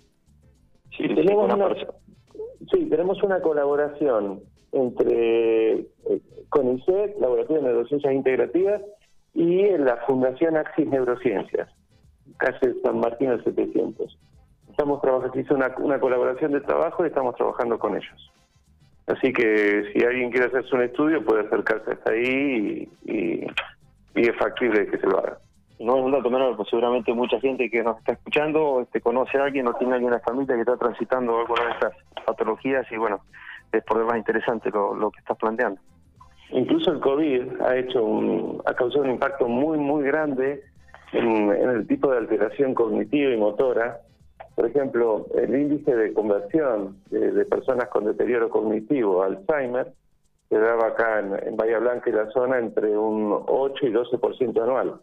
Sí, 0.97 1.07
tenemos 1.15 1.53
una, 1.53 1.69
sí, 2.73 2.89
tenemos 2.89 3.23
una 3.23 3.41
colaboración 3.41 4.41
entre 4.77 5.73
eh, 5.75 5.87
CONICET, 6.49 7.19
Laboratorio 7.19 7.63
de 7.63 7.69
Neurociencias 7.69 8.15
Integrativas, 8.15 8.83
y 9.35 9.69
la 9.77 9.97
Fundación 10.07 10.57
Axis 10.57 10.87
Neurociencias 10.87 11.69
calle 12.37 12.75
San 12.83 13.01
Martín 13.01 13.31
al 13.31 13.43
700. 13.45 14.19
Estamos 14.71 15.01
trabajando, 15.01 15.39
hizo 15.39 15.55
una, 15.55 15.75
una 15.79 15.99
colaboración 15.99 16.53
de 16.53 16.61
trabajo 16.61 17.05
y 17.05 17.09
estamos 17.09 17.35
trabajando 17.37 17.79
con 17.79 17.97
ellos. 17.97 18.33
Así 19.07 19.33
que 19.33 19.85
si 19.93 20.05
alguien 20.05 20.31
quiere 20.31 20.47
hacerse 20.47 20.75
un 20.75 20.83
estudio 20.83 21.25
puede 21.25 21.47
acercarse 21.47 21.93
hasta 21.93 22.11
ahí 22.11 22.89
y, 23.05 23.47
es 24.15 24.37
factible 24.39 24.87
que 24.87 24.99
se 24.99 25.07
lo 25.07 25.19
haga. 25.19 25.39
No 25.79 25.99
es 25.99 26.05
un 26.05 26.13
dato 26.13 26.31
menor, 26.31 26.57
pues 26.57 26.69
seguramente 26.71 27.13
mucha 27.13 27.39
gente 27.39 27.71
que 27.71 27.83
nos 27.83 27.99
está 27.99 28.13
escuchando 28.13 28.81
este, 28.81 29.01
conoce 29.01 29.39
a 29.39 29.45
alguien 29.45 29.69
o 29.69 29.75
tiene 29.75 29.95
alguna 29.95 30.19
familia 30.21 30.55
que 30.55 30.63
está 30.63 30.77
transitando 30.77 31.39
alguna 31.39 31.67
de 31.67 31.71
estas 31.73 31.93
patologías 32.25 32.91
y 32.91 32.97
bueno, 32.97 33.21
es 33.73 33.85
por 33.85 33.99
demás 33.99 34.17
interesante 34.19 34.71
lo, 34.71 34.95
lo 34.95 35.11
que 35.11 35.21
estás 35.21 35.37
planteando. 35.39 35.81
Incluso 36.51 36.93
el 36.93 37.01
COVID 37.01 37.61
ha 37.61 37.77
hecho 37.77 38.05
un, 38.05 38.63
ha 38.67 38.75
causado 38.75 39.03
un 39.03 39.11
impacto 39.11 39.49
muy 39.49 39.79
muy 39.79 40.05
grande 40.05 40.63
en, 41.13 41.51
el 41.51 41.87
tipo 41.87 42.11
de 42.11 42.19
alteración 42.19 42.75
cognitiva 42.75 43.33
y 43.33 43.37
motora. 43.37 44.01
Por 44.55 44.67
ejemplo, 44.67 45.27
el 45.35 45.55
índice 45.55 45.95
de 45.95 46.13
conversión 46.15 46.97
de, 47.11 47.45
personas 47.45 47.89
con 47.89 48.05
deterioro 48.05 48.49
cognitivo, 48.49 49.23
Alzheimer, 49.23 49.93
se 50.49 50.59
daba 50.59 50.89
acá 50.89 51.19
en, 51.19 51.57
Bahía 51.57 51.79
Blanca 51.79 52.09
y 52.09 52.13
la 52.13 52.31
zona 52.31 52.59
entre 52.59 52.97
un 52.97 53.37
8 53.47 53.87
y 53.87 53.93
12% 53.93 54.63
anual. 54.63 55.01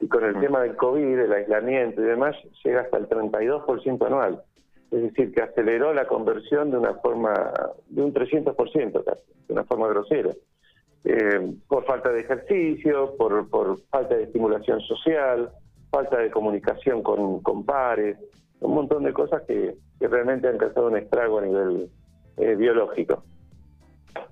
Y 0.00 0.08
con 0.08 0.24
el 0.24 0.36
mm. 0.36 0.40
tema 0.40 0.60
del 0.60 0.76
COVID, 0.76 1.18
el 1.18 1.32
aislamiento 1.32 2.00
y 2.00 2.04
demás, 2.04 2.36
llega 2.64 2.82
hasta 2.82 2.96
el 2.98 3.08
32% 3.08 4.06
anual. 4.06 4.42
Es 4.90 5.02
decir, 5.02 5.32
que 5.32 5.42
aceleró 5.42 5.92
la 5.92 6.06
conversión 6.06 6.70
de 6.70 6.78
una 6.78 6.94
forma, 6.94 7.52
de 7.88 8.02
un 8.02 8.14
300% 8.14 9.04
casi, 9.04 9.20
de 9.48 9.52
una 9.52 9.64
forma 9.64 9.88
grosera. 9.88 10.30
Eh, 11.04 11.54
por 11.68 11.84
falta 11.84 12.10
de 12.10 12.20
ejercicio, 12.20 13.16
por, 13.16 13.48
por 13.48 13.78
falta 13.90 14.16
de 14.16 14.24
estimulación 14.24 14.80
social, 14.80 15.50
falta 15.90 16.18
de 16.18 16.30
comunicación 16.30 17.02
con, 17.02 17.40
con 17.42 17.64
pares, 17.64 18.18
un 18.60 18.74
montón 18.74 19.04
de 19.04 19.12
cosas 19.12 19.42
que, 19.46 19.76
realmente 20.00 20.48
han 20.48 20.58
causado 20.58 20.88
un 20.88 20.96
estrago 20.96 21.38
a 21.38 21.42
nivel 21.42 21.90
eh, 22.36 22.54
biológico. 22.54 23.24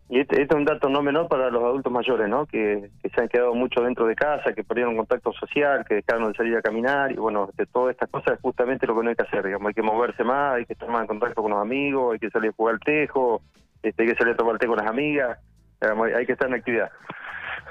Y 0.09 0.20
este, 0.20 0.42
este, 0.42 0.55
es 0.55 0.59
un 0.59 0.64
dato 0.64 0.88
no 0.88 1.03
menor 1.03 1.29
para 1.29 1.51
los 1.51 1.62
adultos 1.62 1.92
mayores, 1.92 2.29
¿no? 2.29 2.47
Que, 2.47 2.90
se 3.03 3.20
han 3.20 3.29
quedado 3.29 3.55
mucho 3.55 3.83
dentro 3.83 4.07
de 4.07 4.14
casa, 4.14 4.53
que 4.53 4.64
perdieron 4.64 4.97
contacto 4.97 5.33
social, 5.33 5.85
que 5.87 5.97
dejaron 5.97 6.31
de 6.31 6.37
salir 6.37 6.57
a 6.57 6.62
caminar 6.62 7.12
y 7.12 7.16
bueno, 7.16 7.49
de 7.57 7.66
todas 7.66 7.92
estas 7.92 8.11
cosas 8.11 8.35
es 8.35 8.40
justamente 8.40 8.87
lo 8.87 8.97
que 8.97 9.03
no 9.03 9.11
hay 9.11 9.16
que 9.16 9.23
hacer, 9.23 9.44
digamos, 9.44 9.68
hay 9.68 9.75
que 9.75 9.83
moverse 9.83 10.25
más, 10.25 10.57
hay 10.57 10.66
que 10.66 10.75
estar 10.75 10.88
más 10.88 11.03
en 11.03 11.07
contacto 11.09 11.42
con 11.42 11.53
los 11.53 11.61
amigos, 11.61 12.14
hay 12.14 12.18
que 12.18 12.31
salir 12.31 12.51
a 12.51 12.55
jugar 12.55 12.75
al 12.75 12.81
tejo, 12.81 13.42
este, 13.83 14.03
hay 14.03 14.09
que 14.09 14.16
salir 14.16 14.35
a 14.35 14.37
tomar 14.37 14.59
té 14.59 14.66
con 14.66 14.77
las 14.77 14.87
amigas, 14.87 15.38
hay 15.81 16.27
que 16.27 16.33
estar 16.33 16.49
en 16.49 16.55
actividad. 16.55 16.90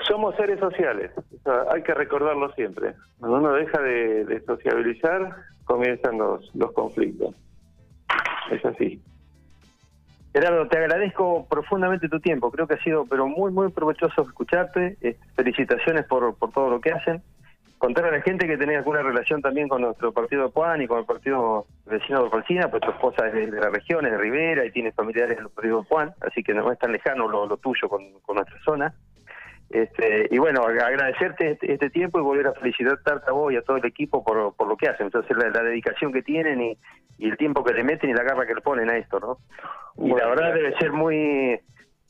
Somos 0.08 0.36
seres 0.36 0.60
sociales, 0.60 1.12
hay 1.72 1.84
que 1.84 1.94
recordarlo 1.94 2.52
siempre. 2.54 2.96
Cuando 3.20 3.38
uno 3.38 3.54
deja 3.54 3.82
de, 3.82 4.42
sociabilizar, 4.46 5.36
comienzan 5.66 6.18
los, 6.18 6.54
los 6.56 6.72
conflictos. 6.74 7.36
Es 8.52 8.64
así. 8.66 9.02
Gerardo, 10.34 10.68
te 10.68 10.78
agradezco 10.78 11.46
profundamente 11.48 12.10
tu 12.10 12.20
tiempo. 12.20 12.52
Creo 12.52 12.68
que 12.68 12.74
ha 12.74 12.84
sido 12.84 13.06
pero 13.06 13.28
muy, 13.28 13.52
muy 13.52 13.70
provechoso 13.72 14.24
escucharte. 14.24 14.98
Eh, 15.02 15.16
felicitaciones 15.36 16.06
por, 16.06 16.36
por 16.36 16.52
todo 16.52 16.70
lo 16.70 16.82
que 16.82 16.92
hacen 16.92 17.22
contar 17.84 18.06
a 18.06 18.12
la 18.12 18.22
gente 18.22 18.48
que 18.48 18.56
tenés 18.56 18.78
alguna 18.78 19.02
relación 19.02 19.42
también 19.42 19.68
con 19.68 19.82
nuestro 19.82 20.14
partido 20.14 20.46
de 20.46 20.52
Juan 20.54 20.82
y 20.82 20.88
con 20.88 21.00
el 21.00 21.06
partido 21.06 21.66
vecino 21.86 22.24
de 22.24 22.30
Falcina, 22.30 22.72
pues 22.72 22.82
tu 22.82 22.92
esposa 22.92 23.28
es 23.28 23.34
de, 23.34 23.60
la 23.60 23.70
región, 23.70 24.06
es 24.06 24.14
de 24.14 24.18
Rivera 24.18 24.66
y 24.66 24.72
tiene 24.72 24.94
familiares 24.94 25.38
en 25.38 25.44
el 25.44 25.50
partido 25.50 25.82
de 25.82 25.88
Juan, 25.90 26.14
así 26.22 26.42
que 26.44 26.54
no 26.54 26.72
es 26.72 26.80
tan 26.80 26.94
lejano 26.94 27.28
lo, 27.28 27.58
tuyo 27.58 27.90
con, 27.90 28.10
nuestra 28.34 28.58
zona. 28.64 28.94
Este, 29.74 30.28
y 30.30 30.38
bueno, 30.38 30.62
agradecerte 30.62 31.52
este, 31.52 31.74
este, 31.74 31.90
tiempo 31.90 32.20
y 32.20 32.22
volver 32.22 32.46
a 32.46 32.54
felicitarte 32.54 33.28
a 33.28 33.34
vos 33.34 33.52
y 33.52 33.58
a 33.58 33.64
todo 33.64 33.78
el 33.78 33.86
equipo 33.86 34.24
por, 34.24 34.54
por 34.56 34.68
lo 34.68 34.78
que 34.78 34.88
hacen, 34.88 35.08
entonces 35.08 35.36
la, 35.36 35.64
dedicación 35.64 36.14
que 36.14 36.22
tienen 36.22 36.62
y, 36.62 36.78
y, 37.18 37.28
el 37.28 37.38
tiempo 37.38 37.64
que 37.64 37.74
le 37.74 37.84
meten 37.84 38.12
y 38.12 38.14
la 38.14 38.22
garra 38.22 38.46
que 38.46 38.54
le 38.54 38.62
ponen 38.62 38.92
a 38.92 38.98
esto, 38.98 39.20
¿no? 39.20 39.40
Y 39.98 40.14
la 40.14 40.28
verdad 40.28 40.54
debe 40.54 40.78
ser 40.78 40.92
muy 40.92 41.60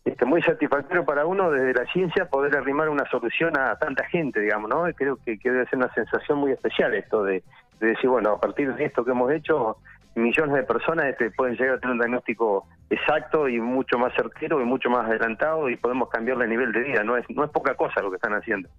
este, 0.06 0.26
muy 0.26 0.42
satisfactorio 0.42 1.06
para 1.06 1.26
uno 1.26 1.50
desde 1.50 1.74
la 1.74 1.86
ciencia 1.94 2.26
poder 2.26 2.58
arrimar 2.58 2.90
una 2.90 3.10
solución 3.10 3.58
a 3.58 3.78
tanta 3.78 4.04
gente, 4.06 4.42
digamos, 4.42 4.70
¿no? 4.70 4.84
Creo 4.96 5.18
que, 5.24 5.38
debe 5.42 5.66
ser 5.68 5.78
una 5.78 5.94
sensación 5.94 6.40
muy 6.40 6.52
especial 6.52 6.94
esto 6.94 7.24
de, 7.24 7.42
decir, 7.80 8.10
bueno, 8.10 8.32
a 8.32 8.40
partir 8.40 8.74
de 8.76 8.84
esto 8.84 9.06
que 9.06 9.12
hemos 9.12 9.32
hecho, 9.32 9.78
millones 10.16 10.56
de 10.56 10.64
personas 10.64 11.06
este, 11.08 11.32
pueden 11.32 11.56
llegar 11.56 11.76
a 11.76 11.80
tener 11.80 11.94
un 11.94 12.00
diagnóstico 12.00 12.68
exacto 12.90 13.50
y 13.50 13.60
mucho 13.60 13.98
más 13.98 14.14
certero 14.16 14.62
y 14.62 14.66
mucho 14.66 14.90
más 14.90 15.08
adelantado 15.08 15.70
y 15.70 15.78
podemos 15.78 16.10
cambiarle 16.10 16.46
el 16.46 16.52
nivel 16.52 16.72
de 16.72 16.82
vida, 16.82 17.04
no 17.04 17.18
es, 17.18 17.26
no 17.30 17.44
es 17.44 17.52
poca 17.52 17.76
cosa 17.76 18.02
lo 18.02 18.10
que 18.10 18.18
están 18.18 18.34
haciendo. 18.34 18.70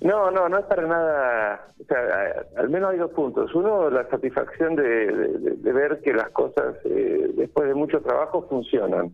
No, 0.00 0.30
no, 0.30 0.48
no 0.48 0.58
es 0.58 0.64
para 0.66 0.86
nada, 0.86 1.66
o 1.80 1.84
sea, 1.84 2.46
al 2.56 2.68
menos 2.68 2.92
hay 2.92 2.98
dos 2.98 3.10
puntos. 3.10 3.52
Uno, 3.52 3.90
la 3.90 4.08
satisfacción 4.08 4.76
de, 4.76 5.56
ver 5.72 6.00
que 6.02 6.12
las 6.12 6.30
cosas, 6.30 6.76
eh, 6.84 7.30
después 7.34 7.66
de 7.66 7.74
mucho 7.74 8.00
trabajo, 8.00 8.46
funcionan. 8.48 9.10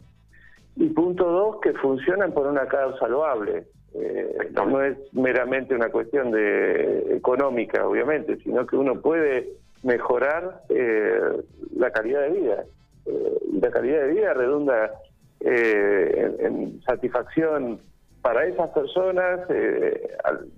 Y 0.76 0.90
punto 0.90 1.24
dos, 1.24 1.60
que 1.62 1.72
funcionan 1.74 2.32
por 2.32 2.46
una 2.46 2.66
causa 2.66 3.08
loable. 3.08 3.64
Eh, 3.94 4.50
no 4.52 4.82
es 4.82 4.98
meramente 5.14 5.74
una 5.74 5.88
cuestión 5.88 6.32
de 6.32 7.16
económica, 7.16 7.86
obviamente, 7.86 8.36
sino 8.42 8.66
que 8.66 8.76
uno 8.76 9.00
puede 9.00 9.52
mejorar 9.84 10.62
eh, 10.68 11.42
la 11.76 11.90
calidad 11.90 12.22
de 12.22 12.30
vida. 12.30 12.64
Eh, 13.06 13.38
la 13.60 13.70
calidad 13.70 14.02
de 14.02 14.08
vida 14.08 14.34
redunda 14.34 14.90
en, 15.40 16.36
en, 16.40 16.82
satisfacción 16.82 17.78
para 18.22 18.46
esas 18.46 18.70
personas, 18.70 19.40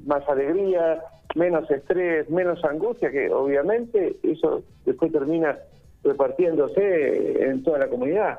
más 0.07 0.29
alegría, 0.29 1.03
menos 1.35 1.69
estrés, 1.69 2.31
menos 2.31 2.65
angustia, 2.65 3.11
que 3.11 3.29
obviamente 3.31 4.17
eso 4.23 4.63
después 4.85 5.11
termina 5.11 5.59
repartiéndose 6.05 7.43
en 7.43 7.65
toda 7.65 7.79
la 7.79 7.89
comunidad. 7.89 8.39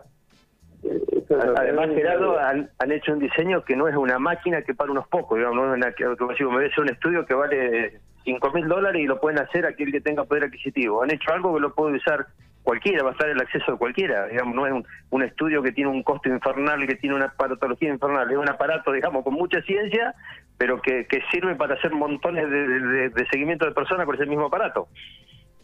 Además, 1.58 1.90
Gerardo, 1.94 2.40
han, 2.40 2.92
hecho 2.92 3.14
un 3.14 3.20
diseño 3.20 3.64
que 3.64 3.76
no 3.76 3.88
es 3.88 3.96
una 3.96 4.20
máquina 4.20 4.62
que 4.62 4.74
para 4.74 4.92
unos 4.92 5.08
pocos, 5.08 5.38
digamos, 5.38 5.58
no 5.58 5.76
es 5.76 5.78
una, 5.78 6.50
me 6.50 6.70
un 6.78 6.90
estudio 6.90 7.26
que 7.26 7.34
vale 7.34 8.00
5 8.28 8.52
mil 8.52 8.68
dólares 8.68 9.02
y 9.02 9.06
lo 9.06 9.22
pueden 9.22 9.40
hacer 9.40 9.66
aquel 9.66 9.90
que 9.90 10.02
tenga 10.02 10.26
poder 10.26 10.44
adquisitivo. 10.44 11.02
Han 11.02 11.12
hecho 11.12 11.32
algo 11.32 11.54
que 11.56 11.62
lo 11.62 11.74
puede 11.74 11.96
usar 11.96 12.28
cualquiera, 12.62 13.02
va 13.02 13.12
a 13.12 13.14
estar 13.14 13.30
el 13.30 13.40
acceso 13.40 13.72
de 13.72 13.78
cualquiera, 13.78 14.28
digamos, 14.28 14.54
no 14.54 14.68
es 14.68 14.86
un, 15.12 15.24
estudio 15.24 15.64
que 15.64 15.72
tiene 15.72 15.90
un 15.90 16.04
costo 16.04 16.28
infernal, 16.28 16.86
que 16.86 16.96
tiene 16.96 17.16
una 17.16 17.28
aparatología 17.28 17.88
infernal, 17.88 18.30
es 18.30 18.38
un 18.38 18.50
aparato, 18.50 18.92
digamos, 18.92 19.24
con 19.24 19.36
mucha 19.36 19.62
ciencia, 19.62 20.14
pero 20.58 20.82
que, 20.82 21.08
sirve 21.32 21.56
para 21.56 21.76
hacer 21.76 21.94
montones 21.94 22.50
de, 22.50 23.26
seguimiento 23.32 23.66
de 23.66 23.72
personas 23.72 24.06
con 24.06 24.16
ese 24.16 24.26
mismo 24.26 24.48
aparato. 24.48 24.90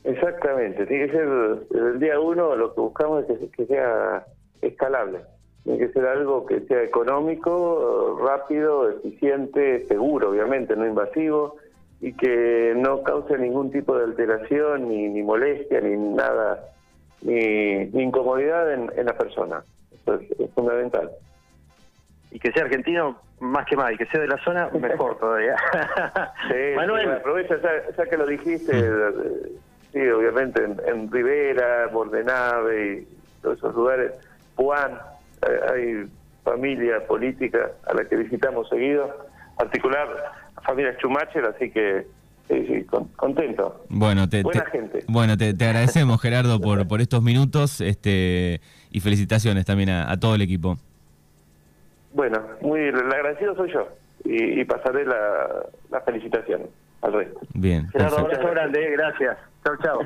Exactamente, 0.05 0.85
tiene 0.85 1.07
que 1.07 1.11
ser 1.11 1.27
el 1.71 1.99
día 1.99 2.17
uno, 2.17 2.55
lo 2.55 2.73
que 2.73 2.79
buscamos 2.79 3.25
es 3.29 3.51
que 3.51 3.65
sea 3.65 4.23
escalable. 4.61 5.19
tiene 5.65 5.79
que 5.79 5.89
ser 5.89 6.05
algo 6.05 6.45
que 6.45 6.61
sea 6.61 6.83
económico, 6.83 8.17
rápido, 8.23 8.89
eficiente, 8.89 9.85
seguro, 9.89 10.29
obviamente, 10.29 10.77
no 10.77 10.85
invasivo, 10.85 11.57
y 12.03 12.11
que 12.11 12.73
no 12.75 13.01
cause 13.01 13.37
ningún 13.37 13.71
tipo 13.71 13.97
de 13.97 14.03
alteración, 14.03 14.89
ni, 14.89 15.07
ni 15.07 15.23
molestia, 15.23 15.79
ni 15.79 15.95
nada, 15.95 16.59
ni, 17.21 17.83
incomodidad 17.93 18.73
en, 18.73 19.05
la 19.05 19.17
persona. 19.17 19.63
Eso 19.89 20.15
es, 20.15 20.51
fundamental. 20.53 21.09
Y 22.29 22.39
que 22.39 22.51
sea 22.51 22.63
argentino 22.63 23.17
más 23.39 23.65
que 23.65 23.77
más, 23.77 23.93
y 23.93 23.97
que 23.97 24.05
sea 24.07 24.19
de 24.19 24.27
la 24.27 24.37
zona, 24.43 24.69
mejor 24.77 25.17
todavía. 25.19 25.55
Manuel. 26.75 27.09
aprovecha, 27.09 27.55
ya, 27.97 28.05
que 28.05 28.17
lo 28.17 28.25
dijiste, 28.25 28.73
mm. 28.73 29.93
sí, 29.93 30.05
obviamente 30.09 30.61
en, 30.61 30.81
en 30.85 31.09
Rivera, 31.09 31.87
Bordenave 31.87 32.95
y 32.95 33.07
todos 33.41 33.59
esos 33.59 33.73
lugares, 33.75 34.11
Puan, 34.57 34.99
hay 35.71 36.05
familia 36.43 37.07
política 37.07 37.71
a 37.87 37.93
la 37.93 38.03
que 38.03 38.17
visitamos 38.17 38.67
seguido, 38.67 39.25
particular 39.57 40.42
familia 40.63 40.93
Schumacher, 40.97 41.45
así 41.45 41.69
que 41.69 42.05
sí, 42.47 42.65
sí, 42.67 42.85
contento. 43.15 43.85
Bueno, 43.89 44.27
te, 44.29 44.43
Buena 44.43 44.65
gente. 44.65 45.03
Bueno, 45.07 45.37
te, 45.37 45.49
agradecemos 45.49 46.21
Gerardo 46.21 46.59
por, 46.59 46.87
por 46.87 47.01
estos 47.01 47.21
minutos 47.21 47.81
este 47.81 48.61
y 48.91 48.99
felicitaciones 48.99 49.65
también 49.65 49.89
a, 49.89 50.17
todo 50.19 50.35
el 50.35 50.41
equipo. 50.41 50.77
Bueno, 52.13 52.41
muy 52.61 52.79
el 52.79 52.95
agradecido 52.95 53.55
soy 53.55 53.71
yo 53.73 53.87
y, 54.23 54.63
pasaré 54.65 55.05
la, 55.05 55.65
la 55.91 56.01
felicitación 56.01 56.63
al 57.01 57.13
resto. 57.13 57.39
Bien. 57.53 57.89
Gerardo, 57.89 58.19
abrazo 58.19 58.49
grande, 58.51 58.85
eh, 58.85 58.91
gracias. 58.91 59.37
Chao, 59.63 59.75
chao. 59.81 59.99